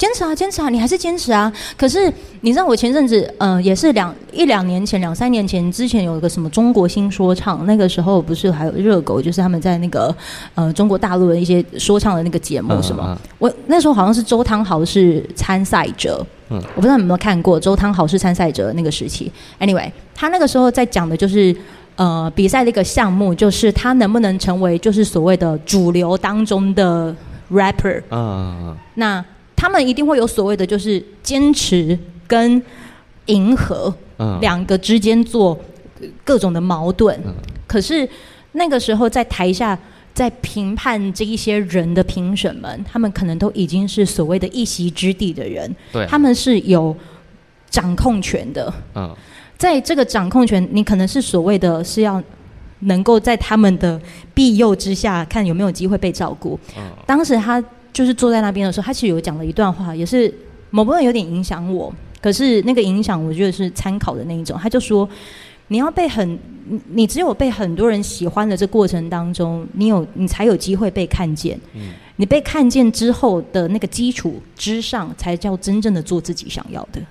[0.00, 1.52] 坚持啊，坚持啊，你还是坚持啊。
[1.76, 10.16] 可是你知道，我前阵子，嗯、呃，也是两一两年前，两三年前之前有一个什么中国新说唱，那个时候不是还有热狗，就是他们在那个
[10.54, 13.08] 呃中国大陆的一些说唱的那个节目，是吗？
[13.08, 19.30] 嗯嗯、我那时候好像是周汤豪是参赛者，嗯，我不知道你有没有看过周汤豪是参赛者那个时期。
[19.58, 21.54] Anyway，他那个时候在讲的就是
[21.96, 27.14] 呃比赛的一个项目，就是他能不能成为就是所谓的主流当中的
[27.52, 29.22] rapper，嗯，嗯，嗯，那。
[29.60, 32.62] 他们一定会有所谓的，就是坚持跟
[33.26, 33.94] 迎合
[34.40, 35.58] 两个之间做
[36.24, 37.22] 各种的矛盾。
[37.66, 38.08] 可是
[38.52, 39.78] 那个时候在台下
[40.14, 45.70] 在评判这一些人的评审们，他们可能都已经是所谓的一席之地的人。
[45.92, 46.96] 对，他们是有
[47.68, 48.72] 掌控权的。
[48.94, 49.14] 嗯，
[49.58, 52.22] 在这个掌控权，你可能是所谓的是要
[52.78, 54.00] 能够在他们的
[54.32, 56.58] 庇佑之下，看有没有机会被照顾。
[57.04, 57.62] 当时他。
[58.00, 60.32] 就是坐在那边的时候，他其实有讲了一段话，也是
[60.70, 61.92] 某部分有点影响我，
[62.22, 64.58] 可是那个影响我觉得是参考的那一种。
[64.58, 65.06] 他就说，
[65.68, 66.38] 你要被很，
[66.92, 71.60] 你只有被很多人喜欢的这过程当中，你有你才有机会被看见。
[71.74, 77.02] 嗯，你被看见之后的那个基础之上，才叫真正的做自己想要的。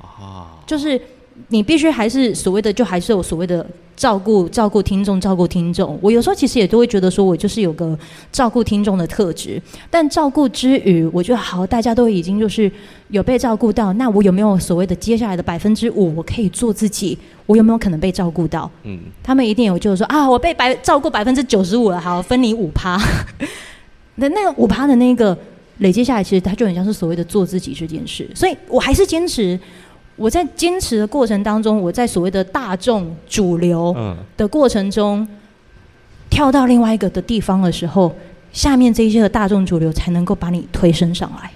[0.00, 1.00] 啊，就是。
[1.48, 5.98] 你必须还是所谓的，就还是有所谓的照顾照顾听众，照顾听众。
[6.02, 7.98] 我有时候其实也都会觉得说，我就是有个
[8.30, 9.60] 照顾听众的特质。
[9.90, 12.70] 但照顾之余，我觉得好，大家都已经就是
[13.08, 17.16] 有被照顾到，那我有没有所谓的接下来的百分之五，我可以做自己？
[17.46, 18.70] 我有没有可能被照顾到？
[18.82, 23.00] 嗯，他们一定有，就是说啊，我被百照顾百分之九十五了，好，分你五趴。
[24.16, 25.36] 那那个五趴的那个
[25.78, 28.30] 累积下来，其实它就很像是所谓的做自己这件事。
[28.34, 29.58] 所以我还是坚持。
[30.18, 33.96] 我在坚持的过程当中，我在所谓的大众主流
[34.36, 35.28] 的过程中，嗯、
[36.28, 38.12] 跳到另外一个的地方的时候，
[38.52, 41.50] 下面这一些的大众主流才能够把你推升上来。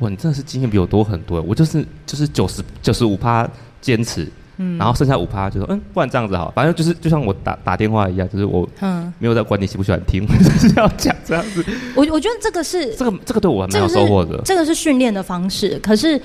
[0.00, 1.40] 哇，你真的是经验比我多很多。
[1.40, 3.48] 我就是就是九十九十五趴
[3.80, 11.64] 坚持，嗯，然后剩下五趴就说嗯，不然这样子好，反正就是就像我打打电话一样，就是我嗯没有在管你喜不喜欢听，我 就是要讲这样子。
[11.94, 14.38] 我我觉得这个是这个这个对我还蛮有收获的。
[14.44, 16.20] 这个是训练的方式，可是。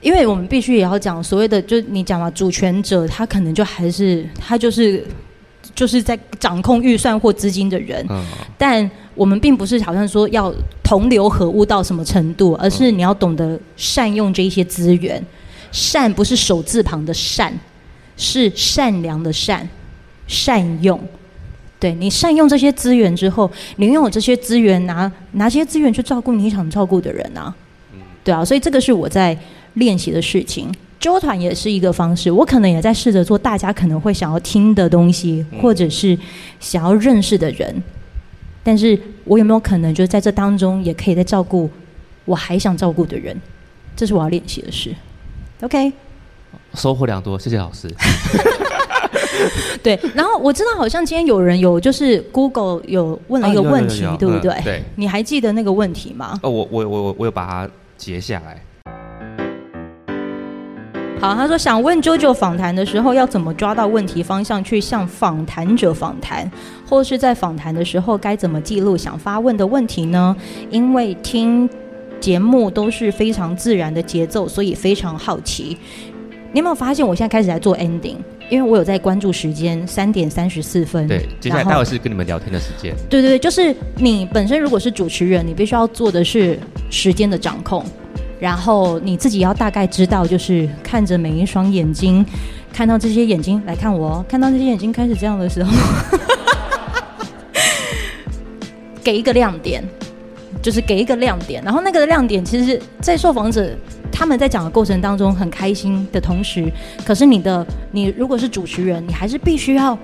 [0.00, 5.04] 因为我们必须也要讲所谓的，就你讲嘛，主权者他可能就还是他就是
[5.74, 8.24] 就是在掌控预算或资金的人，嗯、
[8.56, 15.20] 但我们并不是好像说要同流合污到什么程度，而是你要懂得善用这一些资源。
[15.72, 17.52] 善不是手字旁的善，
[18.16, 19.68] 是善良的善，
[20.28, 20.98] 善用。
[21.80, 27.52] 对，你善用这些资源之后，你拥有这些资源，拿拿这些资源去照顾你想照顾的人啊，
[28.24, 29.36] 对啊，所以这个是我在。
[29.78, 30.70] 练习的事情，
[31.00, 32.30] 周团也是一个方式。
[32.30, 36.18] 我可能也在试着做大家可能会想要听的东西，或者是
[36.60, 37.82] 想要认识的人。
[38.62, 41.70] 但是我有没有可能，就是在这当中，也可以在照顾
[42.24, 43.34] 我还想照顾的人？
[43.96, 44.94] 这是我要练习的事。
[45.62, 45.92] OK，
[46.74, 47.88] 收获良多，谢谢老师。
[49.82, 54.52] 对，然后我知道好像今天有人有就是 Google 有问了一个问题，啊、对不对？
[54.62, 56.38] 对，你还记得那个问题吗？
[56.42, 58.62] 哦，我我我我有把它截下来。
[61.20, 66.48] 好，他说想问 JoJo 访谈的时候要怎么抓到问题方向去向访谈者访谈，
[66.88, 70.36] 或是在访谈的时候该怎么记录想发问的问题呢？
[70.70, 71.68] 因为听
[72.20, 75.76] 节目都是非常自然的节奏，所以非常好奇。
[76.52, 78.16] 你有没有发现我现在开始在做 ending？
[78.48, 81.06] 因为我有在关注时间，三点三十四分。
[81.08, 82.94] 对，接下来待会是跟你们聊天的时间。
[83.10, 86.56] 对对对，就是你本身如果是主持人，你必须要做的是
[86.88, 87.84] 时间的掌控。
[88.40, 92.24] 然后你自己要大概知道，就是看着每一双眼睛，
[92.72, 95.72] 看到这些眼睛来看我，看到这些眼睛开始这样的时候，
[99.02, 99.82] 给一个亮点，
[100.62, 101.62] 就是给一个亮点。
[101.64, 103.70] 然后那个亮点，其实，在受访者
[104.12, 106.70] 他们在讲的过程当中很开心的同时，
[107.04, 109.98] 可是你的你如果是主持人，你还是必须要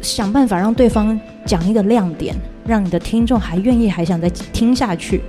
[0.00, 2.36] 想办法让对方讲一个亮点，
[2.66, 5.20] 让你的听众还愿意还想再听下去。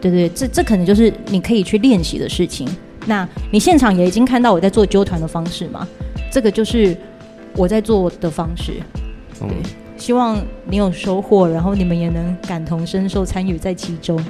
[0.00, 2.68] 对对，这这可能就是你可以去练习的事情。
[3.06, 5.86] 那你现场也已经看到我在做纠团的方式嘛？
[6.30, 6.96] 这个就是
[7.56, 8.74] 我在做的方式。
[9.38, 9.48] 对，
[9.96, 14.22] 希望你有收获，然后你们也能感同身受，参与在其中。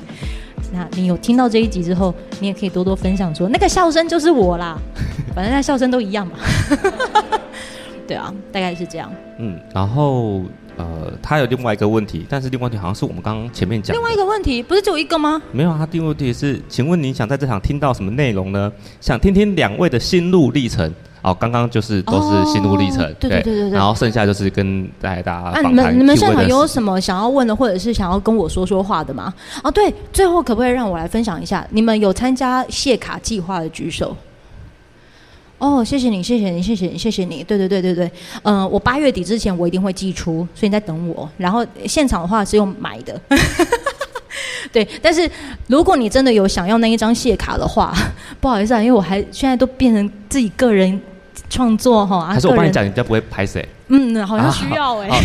[0.72, 4.78] 那你有听到这一集之后，你也可以多多分享说，那个笑声就是我啦。
[5.34, 6.34] 反正那笑声都一样嘛。
[8.06, 9.12] 对啊，大概是这样。
[9.38, 10.42] 嗯，然后。
[10.80, 14.00] 呃，他有另外一个问题，但是另外一个问题好像是我们刚刚前面讲的。
[14.00, 15.40] 另外一个问题不是只有一个吗？
[15.52, 18.72] 没有，他第二个问题是，请问您想在这场听到什么内容呢？
[19.00, 20.92] 想听听两位的心路历程。
[21.22, 23.70] 哦，刚刚就是都是心路历程，哦、对对对对对。
[23.70, 25.34] 然后剩下就是跟大家。
[25.34, 29.34] 啊，你们你们现场有什么想要问的，或者是想要跟我说说话的吗？
[29.62, 31.66] 哦，对，最后可不可以让我来分享一下？
[31.68, 34.16] 你们有参加谢卡计划的举手。
[35.60, 37.44] 哦，谢谢你，谢谢你，谢谢你，谢谢你。
[37.44, 38.10] 对对对对对，
[38.44, 41.28] 嗯、呃，我八月底之前我一定会寄出，所以你在等我。
[41.36, 43.20] 然后现场的话是用买的，
[44.72, 44.88] 对。
[45.02, 45.30] 但是
[45.66, 47.94] 如果你真的有想要那一张谢卡的话，
[48.40, 50.98] 不好意思啊，因为我还现在都变成自己个人
[51.50, 52.26] 创作哈。
[52.26, 53.68] 还是我帮你讲，人家不会拍谁？
[53.88, 55.20] 嗯，好像需要哎、欸。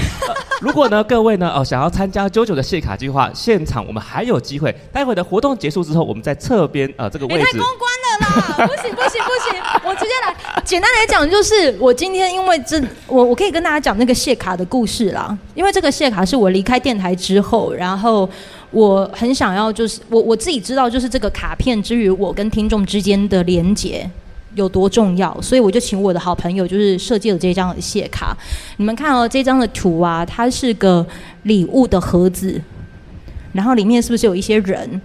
[0.59, 4.75] 如果呢，各位呢，哦，想要参加 JoJo 的谢卡计划，现场我们还有机会。
[4.91, 7.43] 待会的活动结束之后，我们在侧边呃这个位置。
[7.43, 8.55] 太公关了啦！
[8.67, 10.61] 不行不行不行，我直接来。
[10.63, 15.37] 简单来讲，就是我今天因为这，我我可以跟大家讲那个谢卡的故事啦。
[15.53, 18.29] 因为这个谢卡是我离开电台之后，然后
[18.71, 24.09] 我很想要，就是我我自己知道，就是这个卡片之于我跟听众之间的连结。
[24.55, 28.33] 有多重要，所以我就请我的好朋友，就是设计了这张谢卡。
[28.77, 31.05] 你们看哦，这张的图啊，它是个
[31.43, 32.61] 礼物的盒子，
[33.51, 35.01] 然后里面是不是有一些人？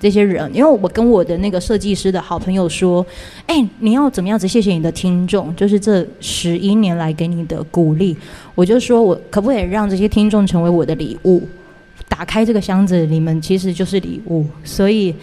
[0.00, 3.04] 这些人，因为我跟我的那个设计师的好朋友说，
[3.46, 8.16] 哎，你要怎么样子谢谢你的听众，就是这十一年来给你的鼓励。
[8.54, 11.46] 我就说我可不可以让这些听众成为我的礼物？
[12.08, 14.44] 打开这个箱子，你们其实就是礼物。
[14.64, 15.14] 所以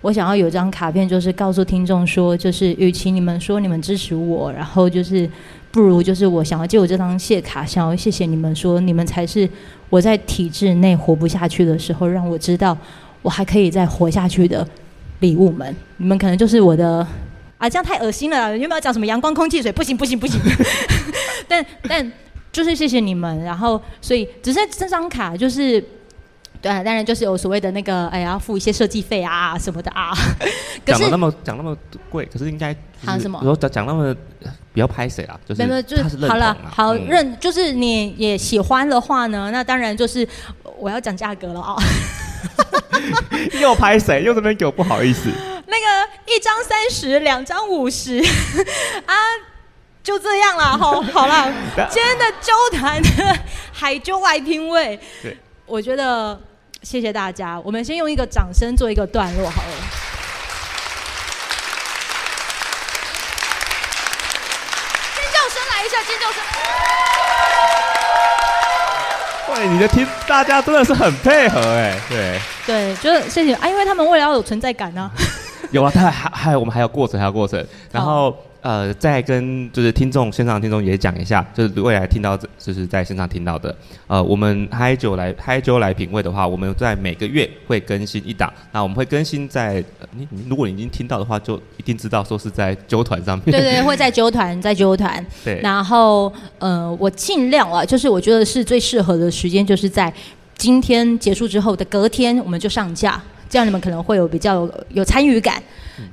[0.00, 5.28] 我想要有张卡片，就是告诉听众说，就是与其你们说你们支持我，然后就是
[5.70, 9.48] 不如就是我想要借我这张谢卡，想要谢谢你们说，你们才是
[9.88, 12.76] 我在体制内活不下去的时候，让我知道。
[13.24, 14.66] 我还可以再活下去的
[15.20, 16.98] 礼物们，你们可能就是我的
[17.56, 18.56] 啊，这样太恶心了。
[18.56, 19.72] 有没有讲什么阳光、空气、水？
[19.72, 20.38] 不行，不行，不行。
[21.48, 22.12] 但但
[22.52, 25.82] 就是谢谢你们，然后所以只是这张卡就是，
[26.60, 30.12] 对啊，当然就是有所谓的那个，哎呀，要付一些设计费啊什么的啊。
[30.84, 31.74] 讲的那么讲那么
[32.10, 33.38] 贵，可是应该还有什么？
[33.40, 34.14] 我说讲讲那么
[34.74, 35.40] 比较拍谁啊？
[35.48, 40.28] 就是没有，就是好了，好认，就是你也喜欢的话呢，那当然就是
[40.78, 41.74] 我要讲价格了啊。
[43.60, 44.22] 又拍谁？
[44.22, 45.30] 又这边给我不好意思。
[45.66, 45.86] 那个
[46.26, 48.18] 一张三十，两张五十
[49.06, 49.14] 啊，
[50.02, 50.76] 就这样啦。
[50.76, 51.52] 好，好了，
[51.90, 53.38] 今天的周谈的
[53.72, 55.36] 海啾来品味，对，
[55.66, 56.38] 我觉得
[56.82, 57.58] 谢谢大家。
[57.64, 59.68] 我们先用一个掌声做一个段落好了。
[65.16, 66.42] 尖叫声来一下，尖叫声。
[69.54, 75.10] 对，你的听，大家真的是很配合哎，对，对，就是谢谢啊，因为他们为了要有存在感呢、啊。
[75.70, 78.36] 有啊，他还还有我们还有过程，还有过程，然后。
[78.64, 89.84] 呃，再跟就是听众线上听众也讲一下，就是未来听到就是在线上听到的，呃，我们嗨酒来嗨酒来品味的话，我们在每个月会更新一档，那我们会更新在
[90.16, 93.52] 你、你、如果你已经听到的话，就一定知道说是在啾团上面。
[93.52, 95.22] 对对，会在啾团，在啾团。
[95.44, 95.60] 对。
[95.60, 100.10] 然后呃，我尽量啊，就是我觉得是最适合的时间，就是在
[100.56, 103.20] 今天结束之后的隔天，我们就上架。
[103.54, 105.62] 这样你们可能会有比较有，有参与感，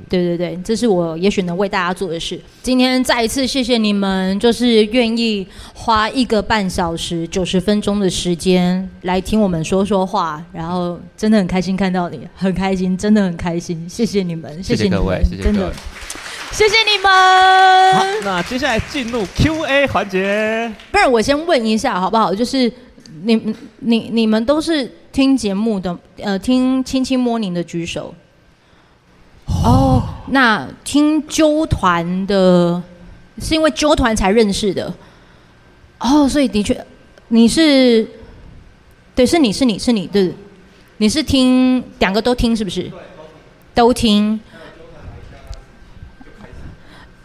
[0.07, 2.39] 对对对，这是我也许能为大家做的事。
[2.61, 15.73] 今天再一次谢谢你们，就是愿意花一个半小时九十分钟的时间来听我们说说话，然后真的很开心看到你，很开心，真的很开心，谢谢你们，谢谢各位，真的，
[16.51, 17.93] 谢谢你们。
[17.95, 20.71] 好，那接下来进入 Q&A 环节。
[20.91, 22.35] 不是我先问一下好不好？
[22.35, 22.71] 就是
[23.23, 24.87] 你你你们都是。
[25.11, 28.13] 听节目的，呃，听亲亲摸您的举手。
[29.45, 32.81] 哦，oh, 那听揪团的，
[33.39, 34.87] 是因为揪团才认识的。
[35.99, 36.85] 哦，oh，所以的确，
[37.27, 38.07] 你是，
[39.13, 40.33] 对，是你是你是你，对，
[40.97, 42.89] 你是听两个都听是不是？
[43.73, 44.39] 都听。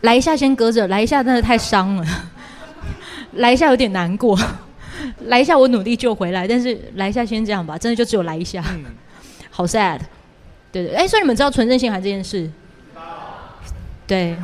[0.01, 2.07] 来一下先搁着，来一下真的太伤了，
[3.35, 4.37] 来一下有点难过。
[5.27, 6.47] 来一下，我努力救回来。
[6.47, 7.77] 但是来一下，先这样吧。
[7.77, 8.85] 真的就只有来一下，嗯、
[9.51, 10.01] 好 sad。
[10.73, 12.51] 对对，哎，所以你们知道存证信函这件事？
[14.07, 14.37] 对，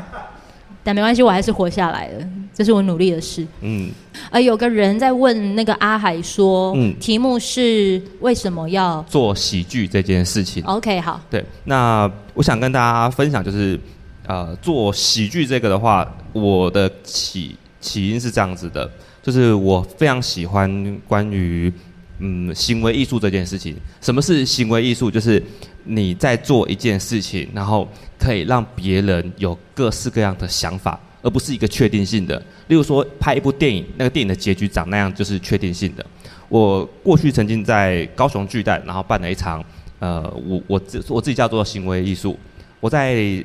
[0.82, 2.26] 但没关系，我还是活下来了。
[2.54, 3.46] 这是我努力的事。
[3.60, 3.90] 嗯。
[4.30, 11.20] 呃，有个人在问那个阿海说，嗯，题目是为什么要做喜剧这件事情？OK，好。
[11.30, 13.78] 对，那我想跟大家分享，就是
[14.26, 18.90] 呃，做喜剧这个的话，我的起起因是这样子的。
[19.22, 21.72] 就是我非常喜欢关于
[22.18, 23.76] 嗯行为艺术这件事情。
[24.00, 25.10] 什么是行为艺术？
[25.10, 25.42] 就是
[25.84, 32.36] 你在做一件事情，然后可以让别人有各式各样的想法，而不是一个确定性的。
[32.66, 36.04] 例如说拍一部电影，那个电影的结局长那样就是确定性的。
[36.48, 39.64] 我过去曾经在高雄巨蛋，然后办了一场
[40.00, 42.38] 呃，我我自我自己叫做行为艺术。
[42.80, 43.44] 我在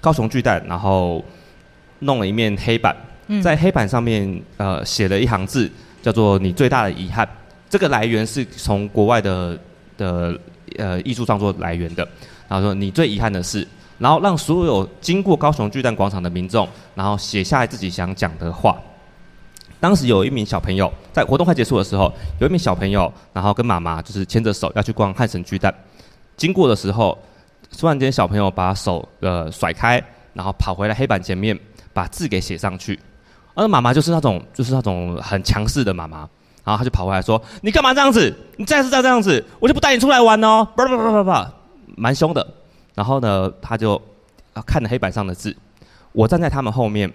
[0.00, 1.24] 高雄巨蛋，然后
[1.98, 2.96] 弄了一面黑板。
[3.42, 5.70] 在黑板上面，呃，写了一行字，
[6.02, 7.28] 叫做“你最大的遗憾”。
[7.70, 9.58] 这个来源是从国外的
[9.96, 10.36] 的
[10.76, 12.06] 呃艺术创作来源的。
[12.48, 13.66] 然后说你最遗憾的事，
[13.98, 16.66] 然后让所有经过高雄巨蛋广场的民众，
[16.96, 18.76] 然后写下来自己想讲的话。
[19.78, 25.72] 当时有一名小朋友在活动快结束的时候，有一名小朋友，然后跟妈妈就是牵着手要去逛汉神巨蛋。
[26.36, 27.16] 经过的时候，
[27.78, 30.02] 突然间小朋友把手呃甩开，
[30.34, 31.56] 然后跑回来黑板前面，
[31.92, 32.98] 把字给写上去。
[33.60, 36.20] 而妈妈就是那种，就是那种很强势的妈妈，
[36.64, 38.34] 然后她就跑回来说：“你干嘛这样子？
[38.56, 41.52] 你再是再这样子，我就不带你出来玩哦！”叭叭叭叭叭，
[41.94, 42.46] 蛮凶的。
[42.94, 44.00] 然后呢，他就
[44.64, 45.54] 看着黑板上的字，
[46.12, 47.12] 我站在他们后面，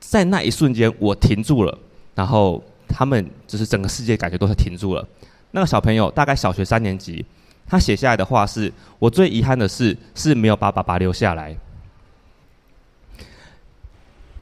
[0.00, 1.78] 在那一瞬间我停住了，
[2.14, 5.06] 然后他们就是整个世界感觉都是停住了。
[5.52, 7.24] 那个小朋友大概小学三年级，
[7.66, 11.56] 他写下来的话是：“我最遗憾的事是没有把爸爸留下来。”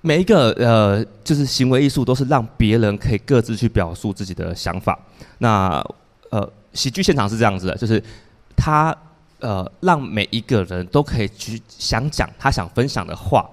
[0.01, 4.99] 每一个呃，就是行为艺术，都是让别人可以各自去表述自己的想法。
[5.39, 5.85] 那
[6.31, 8.03] 呃，喜剧现场是这样子的，就是
[8.57, 8.97] 他
[9.41, 13.49] 呃，让每一个人都可以去想讲他想分享的话，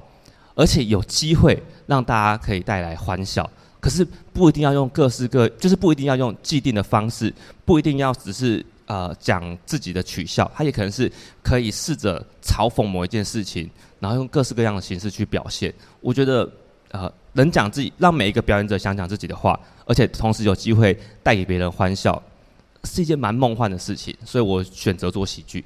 [0.56, 3.50] 而且有机会让大家可以带来欢笑。
[3.80, 7.34] 可是不一定要用各式各，就是不一定要用既定的方式，
[7.66, 11.12] 不一定要只是呃讲自己的取笑，他也可能是
[11.44, 13.70] 可以试着嘲讽某一件事情，
[14.00, 15.74] 然后用各式各样的形式去表现。
[16.02, 16.50] 我觉得
[16.92, 22.22] 呃，能讲自己，让每一个表演者想讲自己的话，而且同时有机会带给别人欢笑，
[22.84, 24.16] 是一件蛮梦幻的事情。
[24.24, 25.64] 所以我选择做喜剧。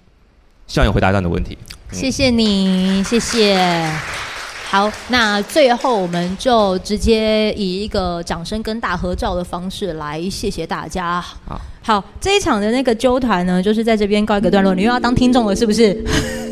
[0.68, 1.58] 希望有回答到你的问题。
[1.92, 4.29] 谢谢你，谢谢。
[4.72, 11.20] 好，那最后我们就直接以一个掌声跟大合照的方式来谢谢大家。
[11.20, 14.76] 好，好，这一场的那个纠团呢，就是在这边告一个段落。
[14.76, 15.98] 你又要当听众了，是不是？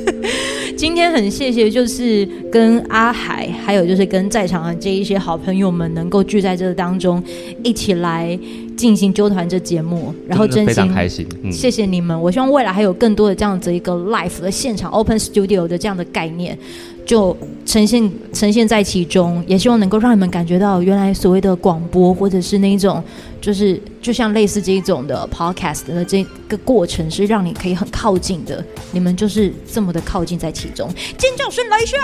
[0.75, 7.23] 今天很谢谢，就是跟阿海，还有就是跟在场的这一些好朋友们，能够聚在这当中，
[7.63, 8.37] 一起来。
[8.77, 12.19] 进行纠团这节目，然后真心非常开心，谢谢你们。
[12.21, 16.57] 我希望未来还有更多的这样子一个 live 的现场 open studio 的这样的概念，
[17.05, 19.43] 就呈现呈现在其中。
[19.47, 23.03] 也希望能够让你们感觉到，原来所谓的广播或者是那一种，
[23.41, 28.63] 就是就像类似这一种的 podcast 的这个过程，是让你可以很靠近的。
[28.91, 31.97] 你们就是这么的靠近在其中，尖叫声来一下！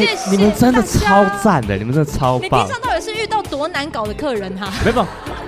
[0.00, 2.42] 谢谢、欸、你们真的超赞的，你们真的超棒。
[2.42, 3.13] 你平常到底是遇到
[3.56, 4.68] 多难搞的客人哈？
[4.84, 5.06] 没有，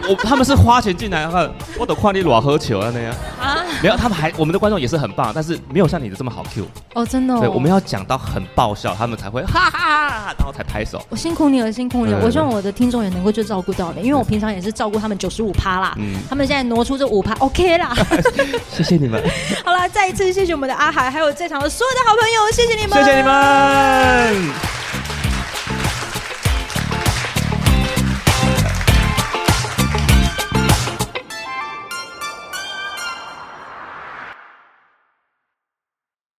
[0.08, 1.48] 我他们是花钱进来，然后
[1.78, 3.64] 我都夸你裸喝球啊那样啊。
[3.82, 7.40] 没有，他们还我们的观众也是很棒，但是没有像你的这么好 Q 哦，真的、哦。
[7.40, 11.02] 对，我们要讲到很爆笑，他们才会哈哈，然后才拍手。
[11.08, 12.20] 我辛苦你了，辛苦你了。
[12.22, 15.94] 我希望我的听众也能够就照顾到你，因为我平常也是照顾他们九十五趴啦。
[15.98, 17.94] 嗯，他们现在挪出这五趴，OK 啦。
[18.72, 19.22] 谢谢你们。
[19.64, 24.85] 好了，再一次谢谢我们的阿海，还有在场的所有的好朋友，谢谢你们，谢谢你们。